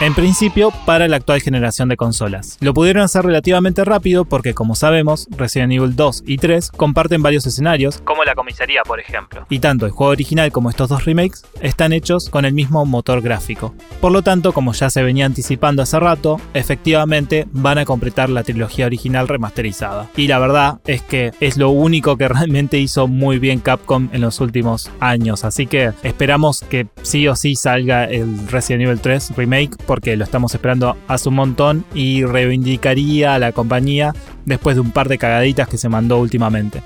En 0.00 0.12
principio 0.14 0.72
para 0.86 1.06
la 1.06 1.16
actual 1.16 1.40
generación 1.40 1.88
de 1.88 1.96
consolas. 1.96 2.58
Lo 2.60 2.74
pudieron 2.74 3.04
hacer 3.04 3.24
relativamente 3.24 3.84
rápido 3.84 4.24
porque 4.24 4.52
como 4.52 4.74
sabemos, 4.74 5.28
Resident 5.30 5.72
Evil 5.72 5.94
2 5.94 6.24
y 6.26 6.38
3 6.38 6.72
comparten 6.72 7.22
varios 7.22 7.46
escenarios, 7.46 7.98
como 8.04 8.24
la 8.24 8.34
comisaría 8.34 8.82
por 8.82 8.98
ejemplo, 8.98 9.46
y 9.48 9.60
tanto 9.60 9.86
el 9.86 9.92
juego 9.92 10.10
original 10.10 10.50
como 10.50 10.70
estos 10.70 10.88
dos 10.88 11.04
remakes 11.04 11.44
están 11.60 11.92
hechos 11.92 12.28
con 12.28 12.44
el 12.44 12.52
mismo 12.52 12.84
motor 12.84 13.22
gráfico. 13.22 13.74
Por 14.00 14.12
lo 14.12 14.22
tanto, 14.22 14.52
como 14.52 14.72
ya 14.72 14.90
se 14.90 15.02
venía 15.02 15.26
anticipando 15.26 15.82
hace 15.82 16.00
rato, 16.00 16.40
efectivamente 16.54 17.46
van 17.52 17.78
a 17.78 17.84
completar 17.84 18.30
la 18.30 18.42
trilogía 18.42 18.86
original 18.86 19.28
remasterizada. 19.28 20.10
Y 20.16 20.26
la 20.26 20.38
verdad 20.38 20.80
es 20.86 21.02
que 21.02 21.32
es 21.40 21.56
lo 21.56 21.70
único 21.70 22.16
que 22.16 22.28
realmente 22.34 22.78
hizo 22.78 23.06
muy 23.06 23.38
bien 23.38 23.60
Capcom 23.60 24.08
en 24.12 24.20
los 24.20 24.40
últimos 24.40 24.90
años, 24.98 25.44
así 25.44 25.66
que 25.66 25.92
esperamos 26.02 26.60
que 26.68 26.88
sí 27.02 27.28
o 27.28 27.36
sí 27.36 27.54
salga 27.54 28.04
el 28.04 28.48
Resident 28.48 28.82
Evil 28.82 29.00
3 29.00 29.36
remake 29.36 29.83
porque 29.86 30.16
lo 30.16 30.24
estamos 30.24 30.54
esperando 30.54 30.96
hace 31.08 31.28
un 31.28 31.36
montón 31.36 31.84
y 31.94 32.24
reivindicaría 32.24 33.34
a 33.34 33.38
la 33.38 33.52
compañía 33.52 34.14
después 34.44 34.76
de 34.76 34.80
un 34.80 34.90
par 34.90 35.08
de 35.08 35.18
cagaditas 35.18 35.68
que 35.68 35.78
se 35.78 35.88
mandó 35.88 36.18
últimamente. 36.18 36.82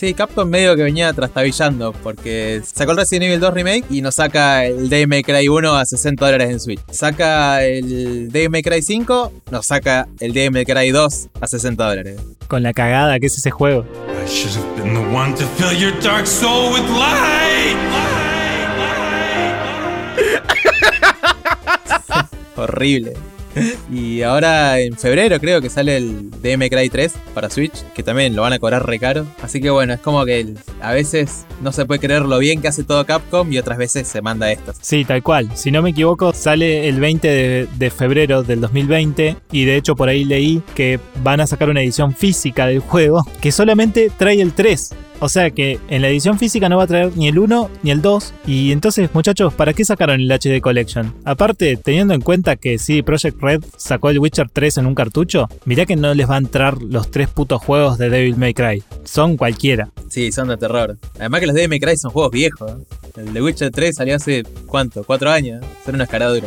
Sí, 0.00 0.14
Capcom 0.14 0.48
medio 0.48 0.76
que 0.76 0.82
venía 0.82 1.12
trastabillando 1.12 1.92
porque 1.92 2.60
sacó 2.64 2.92
el 2.92 2.98
Resident 2.98 3.24
Evil 3.24 3.40
2 3.40 3.54
Remake 3.54 3.84
y 3.90 4.02
nos 4.02 4.16
saca 4.16 4.64
el 4.66 4.88
Devil 4.88 5.08
May 5.08 5.22
Cry 5.22 5.48
1 5.48 5.76
a 5.76 5.84
60 5.86 6.24
dólares 6.24 6.50
en 6.50 6.60
Switch. 6.60 6.80
Saca 6.90 7.62
el 7.64 8.30
Devil 8.30 8.50
May 8.50 8.62
Cry 8.62 8.82
5, 8.82 9.32
nos 9.50 9.66
saca 9.66 10.06
el 10.20 10.32
Devil 10.32 10.50
May 10.50 10.64
Cry 10.64 10.90
2 10.90 11.28
a 11.40 11.46
60 11.46 11.84
dólares. 11.84 12.20
Con 12.48 12.62
la 12.62 12.72
cagada 12.72 13.18
que 13.18 13.26
es 13.26 13.38
ese 13.38 13.50
juego. 13.50 13.86
Horrible. 22.56 23.14
Y 23.92 24.22
ahora 24.22 24.80
en 24.80 24.96
febrero 24.96 25.38
creo 25.40 25.60
que 25.60 25.70
sale 25.70 25.96
el 25.96 26.30
DM 26.42 26.68
Cry 26.68 26.88
3 26.88 27.14
para 27.34 27.50
Switch, 27.50 27.84
que 27.94 28.02
también 28.02 28.34
lo 28.34 28.42
van 28.42 28.52
a 28.52 28.58
cobrar 28.58 28.86
re 28.86 28.98
caro. 28.98 29.26
Así 29.42 29.60
que 29.60 29.70
bueno, 29.70 29.94
es 29.94 30.00
como 30.00 30.24
que 30.24 30.54
a 30.80 30.92
veces 30.92 31.46
no 31.62 31.72
se 31.72 31.86
puede 31.86 32.00
creer 32.00 32.22
lo 32.22 32.38
bien 32.38 32.60
que 32.60 32.68
hace 32.68 32.84
todo 32.84 33.04
Capcom 33.06 33.52
y 33.52 33.58
otras 33.58 33.78
veces 33.78 34.08
se 34.08 34.22
manda 34.22 34.50
estas. 34.50 34.78
Sí, 34.80 35.04
tal 35.04 35.22
cual. 35.22 35.50
Si 35.56 35.70
no 35.70 35.82
me 35.82 35.90
equivoco, 35.90 36.32
sale 36.32 36.88
el 36.88 37.00
20 37.00 37.28
de, 37.28 37.68
de 37.76 37.90
febrero 37.90 38.42
del 38.42 38.60
2020 38.60 39.36
y 39.52 39.64
de 39.64 39.76
hecho 39.76 39.94
por 39.94 40.08
ahí 40.08 40.24
leí 40.24 40.62
que 40.74 40.98
van 41.22 41.40
a 41.40 41.46
sacar 41.46 41.68
una 41.68 41.82
edición 41.82 42.14
física 42.14 42.66
del 42.66 42.80
juego 42.80 43.24
que 43.40 43.52
solamente 43.52 44.10
trae 44.16 44.40
el 44.40 44.52
3. 44.52 44.90
O 45.20 45.28
sea 45.28 45.50
que 45.50 45.78
en 45.88 46.02
la 46.02 46.08
edición 46.08 46.38
física 46.38 46.68
no 46.68 46.76
va 46.76 46.84
a 46.84 46.86
traer 46.86 47.16
ni 47.16 47.28
el 47.28 47.38
1 47.38 47.70
ni 47.82 47.90
el 47.90 48.02
2. 48.02 48.34
Y 48.46 48.72
entonces, 48.72 49.10
muchachos, 49.14 49.54
¿para 49.54 49.72
qué 49.72 49.84
sacaron 49.84 50.20
el 50.20 50.30
HD 50.30 50.60
Collection? 50.60 51.14
Aparte, 51.24 51.76
teniendo 51.76 52.14
en 52.14 52.20
cuenta 52.20 52.56
que 52.56 52.78
sí, 52.78 53.02
Project 53.02 53.40
Red 53.40 53.64
sacó 53.76 54.10
el 54.10 54.18
Witcher 54.18 54.48
3 54.52 54.78
en 54.78 54.86
un 54.86 54.94
cartucho, 54.94 55.48
mirá 55.64 55.86
que 55.86 55.96
no 55.96 56.12
les 56.14 56.28
va 56.28 56.34
a 56.34 56.38
entrar 56.38 56.82
los 56.82 57.10
tres 57.10 57.28
putos 57.28 57.62
juegos 57.62 57.98
de 57.98 58.10
Devil 58.10 58.36
May 58.36 58.54
Cry. 58.54 58.82
Son 59.04 59.36
cualquiera. 59.36 59.90
Sí, 60.08 60.32
son 60.32 60.48
de 60.48 60.56
terror. 60.56 60.96
Además 61.18 61.40
que 61.40 61.46
los 61.46 61.56
DM 61.56 61.78
Cry 61.78 61.96
son 61.96 62.10
juegos 62.10 62.32
viejos. 62.32 62.72
¿eh? 62.72 62.84
El 63.16 63.32
de 63.32 63.42
Witcher 63.42 63.70
3 63.70 63.94
salió 63.94 64.16
hace, 64.16 64.42
¿cuánto? 64.66 65.04
¿Cuatro 65.04 65.30
años? 65.30 65.64
Son 65.84 65.94
una 65.94 66.04
escaradura. 66.04 66.46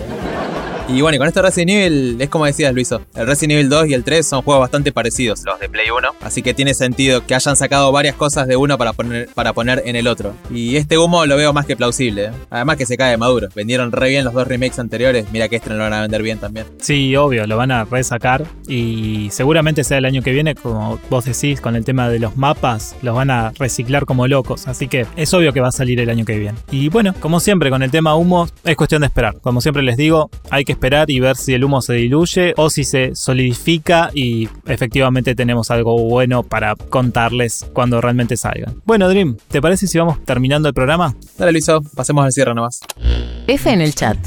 Y 0.89 1.01
bueno, 1.01 1.17
con 1.17 1.27
este 1.27 1.41
Resident 1.41 1.69
Evil, 1.71 2.17
es 2.21 2.29
como 2.29 2.45
decías, 2.45 2.73
Luiso. 2.73 3.01
El 3.13 3.27
Resident 3.27 3.53
Evil 3.53 3.67
2 3.67 3.87
y 3.89 3.93
el 3.93 4.05
3 4.05 4.25
son 4.25 4.41
juegos 4.41 4.61
bastante 4.61 4.93
parecidos, 4.93 5.43
los 5.45 5.59
de 5.59 5.67
Play 5.67 5.89
1. 5.89 6.07
Así 6.21 6.41
que 6.41 6.53
tiene 6.53 6.73
sentido 6.73 7.25
que 7.25 7.35
hayan 7.35 7.57
sacado 7.57 7.91
varias 7.91 8.15
cosas 8.15 8.47
de 8.47 8.55
uno 8.55 8.77
para 8.77 8.93
poner, 8.93 9.27
para 9.35 9.51
poner 9.51 9.83
en 9.85 9.97
el 9.97 10.07
otro. 10.07 10.33
Y 10.49 10.77
este 10.77 10.97
humo 10.97 11.25
lo 11.25 11.35
veo 11.35 11.51
más 11.51 11.65
que 11.65 11.75
plausible. 11.75 12.27
¿eh? 12.27 12.31
Además 12.49 12.77
que 12.77 12.85
se 12.85 12.95
cae 12.95 13.17
maduro. 13.17 13.49
Vendieron 13.53 13.91
re 13.91 14.09
bien 14.09 14.23
los 14.23 14.33
dos 14.33 14.47
remakes 14.47 14.79
anteriores. 14.79 15.25
Mira 15.33 15.49
que 15.49 15.57
este 15.57 15.69
no 15.69 15.75
lo 15.75 15.83
van 15.83 15.93
a 15.93 16.01
vender 16.01 16.23
bien 16.23 16.39
también. 16.39 16.65
Sí, 16.79 17.15
obvio, 17.17 17.45
lo 17.47 17.57
van 17.57 17.71
a 17.71 17.83
resacar 17.83 18.45
y 18.67 19.27
seguramente 19.31 19.83
sea 19.83 19.97
el 19.97 20.05
año 20.05 20.21
que 20.21 20.31
viene, 20.31 20.55
como 20.55 20.99
vos 21.09 21.25
decís, 21.25 21.59
con 21.59 21.75
el 21.75 21.83
tema 21.83 22.09
de 22.09 22.19
los 22.19 22.37
mapas, 22.37 22.95
los 23.01 23.13
van 23.13 23.29
a 23.29 23.51
reciclar 23.59 24.05
como 24.05 24.27
locos, 24.27 24.67
así 24.67 24.87
que 24.87 25.05
es 25.15 25.33
obvio 25.33 25.51
que 25.51 25.59
va 25.59 25.67
a 25.67 25.71
salir 25.71 25.99
el 25.99 26.09
año 26.09 26.23
que 26.23 26.37
viene. 26.37 26.57
Y 26.71 26.89
bueno, 26.89 27.13
como 27.19 27.41
siempre 27.41 27.69
con 27.69 27.83
el 27.83 27.91
tema 27.91 28.15
humo, 28.15 28.47
es 28.63 28.75
cuestión 28.77 29.01
de 29.01 29.07
esperar. 29.07 29.37
Como 29.41 29.59
siempre 29.61 29.83
les 29.83 29.97
digo, 29.97 30.29
hay 30.49 30.63
que 30.63 30.71
esperar 30.71 30.76
y 31.07 31.19
ver 31.19 31.35
si 31.35 31.53
el 31.53 31.63
humo 31.63 31.81
se 31.81 31.93
diluye 31.93 32.53
o 32.57 32.69
si 32.69 32.83
se 32.83 33.15
solidifica 33.15 34.11
y 34.13 34.47
efectivamente 34.65 35.35
tenemos 35.35 35.71
algo 35.71 35.97
bueno 36.03 36.43
para 36.43 36.75
contarles 36.75 37.65
cuando 37.73 37.99
realmente 37.99 38.37
salgan. 38.37 38.81
Bueno, 38.85 39.09
Dream, 39.09 39.37
¿te 39.49 39.61
parece 39.61 39.87
si 39.87 39.97
vamos 39.97 40.23
terminando 40.23 40.67
el 40.67 40.73
programa? 40.73 41.15
Dale, 41.37 41.51
Luiso, 41.51 41.81
pasemos 41.95 42.25
al 42.25 42.31
cierre 42.31 42.53
nomás. 42.53 42.79
F 43.47 43.69
en 43.69 43.81
el 43.81 43.93
chat. 43.93 44.17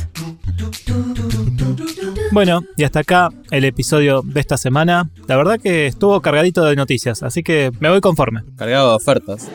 Bueno, 2.33 2.63
y 2.77 2.85
hasta 2.85 3.01
acá 3.01 3.29
el 3.51 3.65
episodio 3.65 4.23
de 4.25 4.41
esta 4.41 4.57
semana. 4.57 5.11
La 5.27 5.37
verdad 5.37 5.59
que 5.61 5.87
estuvo 5.87 6.21
cargadito 6.21 6.65
de 6.65 6.77
noticias, 6.77 7.23
así 7.23 7.43
que 7.43 7.71
me 7.81 7.89
voy 7.91 8.01
conforme. 8.01 8.43
Cargado 8.57 8.91
de 8.91 8.97
ofertas. 8.97 9.49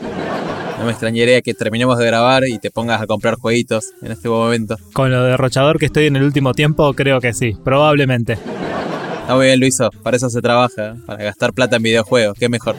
No 0.78 0.84
me 0.84 0.90
extrañaría 0.90 1.40
que 1.42 1.54
terminemos 1.54 1.98
de 1.98 2.06
grabar 2.06 2.46
y 2.46 2.58
te 2.58 2.70
pongas 2.70 3.00
a 3.00 3.06
comprar 3.06 3.36
jueguitos 3.36 3.92
en 4.02 4.12
este 4.12 4.28
momento. 4.28 4.76
Con 4.92 5.10
lo 5.10 5.22
derrochador 5.24 5.78
que 5.78 5.86
estoy 5.86 6.06
en 6.06 6.16
el 6.16 6.22
último 6.22 6.52
tiempo, 6.52 6.92
creo 6.94 7.20
que 7.20 7.32
sí, 7.32 7.56
probablemente. 7.64 8.34
Está 8.34 9.34
muy 9.34 9.46
bien, 9.46 9.58
Luiso. 9.58 9.90
Para 10.02 10.16
eso 10.16 10.30
se 10.30 10.40
trabaja. 10.40 10.90
¿eh? 10.90 10.94
Para 11.06 11.24
gastar 11.24 11.52
plata 11.52 11.76
en 11.76 11.82
videojuegos. 11.82 12.38
Qué 12.38 12.48
mejor. 12.48 12.76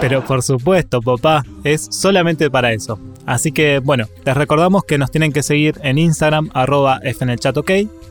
Pero 0.00 0.24
por 0.24 0.42
supuesto, 0.42 1.00
papá, 1.00 1.44
es 1.64 1.86
solamente 1.90 2.50
para 2.50 2.72
eso. 2.72 2.98
Así 3.26 3.52
que 3.52 3.80
bueno, 3.80 4.06
les 4.24 4.36
recordamos 4.36 4.84
que 4.84 4.96
nos 4.96 5.10
tienen 5.10 5.32
que 5.32 5.42
seguir 5.42 5.74
en 5.82 5.98
Instagram, 5.98 6.50
arroba 6.54 7.00
fnelchatok, 7.00 7.70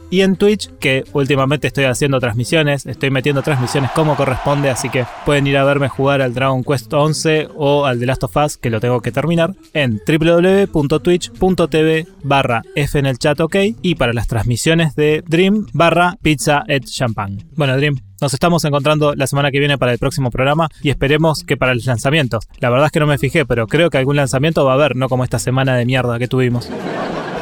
y 0.10 0.22
en 0.22 0.36
Twitch, 0.36 0.70
que 0.80 1.04
últimamente 1.14 1.68
estoy 1.68 1.86
haciendo 1.86 2.20
transmisiones, 2.20 2.86
estoy 2.86 3.12
metiendo 3.12 3.42
transmisiones 3.42 3.92
como 3.92 4.16
corresponde, 4.16 4.70
así 4.70 4.90
que 4.90 5.06
pueden 5.26 5.48
ir 5.48 5.58
a 5.58 5.64
verme 5.64 5.90
jugar 5.90 6.22
al 6.22 6.34
Dragon 6.34 6.64
Quest 6.64 6.94
11 6.94 7.50
o 7.56 7.86
al 7.86 8.00
The 8.00 8.06
Last 8.06 8.24
of 8.24 8.38
Us, 8.38 8.58
que 8.58 8.70
lo 8.70 8.80
tengo 8.80 9.02
que 9.02 9.12
terminar, 9.12 9.54
en 9.74 10.00
www.twitch.tv 10.08 12.08
barra 12.24 12.62
fnelchatok 12.76 13.56
y 13.82 13.96
para 13.96 14.14
las 14.14 14.28
transmisiones 14.28 14.96
de 14.96 15.24
Dream 15.28 15.66
barra 15.74 16.18
pizza 16.22 16.64
et 16.68 16.86
champagne. 16.86 17.46
Bueno, 17.56 17.76
Dream, 17.78 17.96
nos 18.20 18.34
estamos 18.34 18.66
encontrando 18.66 19.16
la 19.16 19.28
semana 19.28 19.52
que 19.52 19.60
viene 19.60 19.78
para 19.78 19.94
el 19.94 20.00
próximo 20.00 20.32
programa 20.32 20.70
y 20.82 20.90
esperemos 20.90 21.44
que 21.44 21.56
para 21.56 21.76
los 21.76 21.86
lanzamientos. 21.86 22.48
La 22.60 22.70
verdad 22.70 22.88
es 22.88 22.92
que 22.92 23.00
no 23.00 23.08
me 23.08 23.18
fijé, 23.18 23.46
pero 23.46 23.68
creo 23.68 23.90
que 23.90 23.98
algún 23.98 24.16
lanzamiento 24.16 24.66
va 24.66 24.72
a 24.72 24.76
haber, 24.76 24.96
no 24.96 25.08
como 25.08 25.24
esta 25.24 25.40
semana 25.40 25.76
de 25.76 25.86
mierda 25.86 26.18
que 26.18 26.28
tuvimos. 26.28 26.70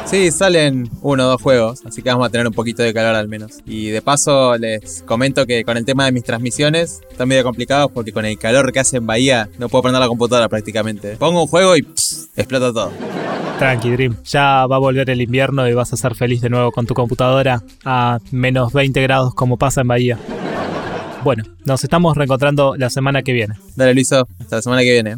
Sí, 0.06 0.30
salen 0.30 0.88
uno 1.02 1.24
o 1.24 1.30
dos 1.30 1.42
juegos, 1.42 1.82
así 1.84 2.00
que 2.00 2.10
vamos 2.10 2.28
a 2.28 2.30
tener 2.30 2.46
un 2.46 2.52
poquito 2.52 2.80
de 2.84 2.94
calor 2.94 3.16
al 3.16 3.26
menos. 3.26 3.58
Y 3.66 3.88
de 3.88 4.00
paso 4.00 4.56
les 4.56 5.02
comento 5.02 5.46
que 5.46 5.64
con 5.64 5.76
el 5.76 5.84
tema 5.84 6.04
de 6.04 6.12
mis 6.12 6.22
transmisiones 6.22 7.00
están 7.10 7.26
medio 7.26 7.42
complicados 7.42 7.90
porque 7.92 8.12
con 8.12 8.24
el 8.24 8.38
calor 8.38 8.72
que 8.72 8.78
hace 8.78 8.98
en 8.98 9.06
Bahía 9.06 9.48
no 9.58 9.68
puedo 9.68 9.82
prender 9.82 10.00
la 10.00 10.06
computadora 10.06 10.48
prácticamente. 10.48 11.16
Pongo 11.16 11.42
un 11.42 11.48
juego 11.48 11.76
y 11.76 11.82
pss, 11.82 12.30
explota 12.36 12.72
todo. 12.72 12.92
Tranqui, 13.58 13.90
Dream. 13.90 14.16
Ya 14.24 14.66
va 14.66 14.76
a 14.76 14.78
volver 14.78 15.10
el 15.10 15.20
invierno 15.20 15.68
y 15.68 15.74
vas 15.74 15.92
a 15.92 15.96
ser 15.96 16.14
feliz 16.14 16.40
de 16.40 16.50
nuevo 16.50 16.70
con 16.70 16.86
tu 16.86 16.94
computadora 16.94 17.64
a 17.84 18.20
menos 18.30 18.72
20 18.72 19.02
grados 19.02 19.34
como 19.34 19.56
pasa 19.56 19.80
en 19.80 19.88
Bahía. 19.88 20.18
Bueno, 21.24 21.42
nos 21.64 21.82
estamos 21.82 22.16
reencontrando 22.16 22.76
la 22.76 22.90
semana 22.90 23.22
que 23.22 23.32
viene. 23.32 23.56
Dale 23.74 23.92
Luiso, 23.92 24.28
hasta 24.38 24.56
la 24.56 24.62
semana 24.62 24.82
que 24.82 24.92
viene. 24.92 25.16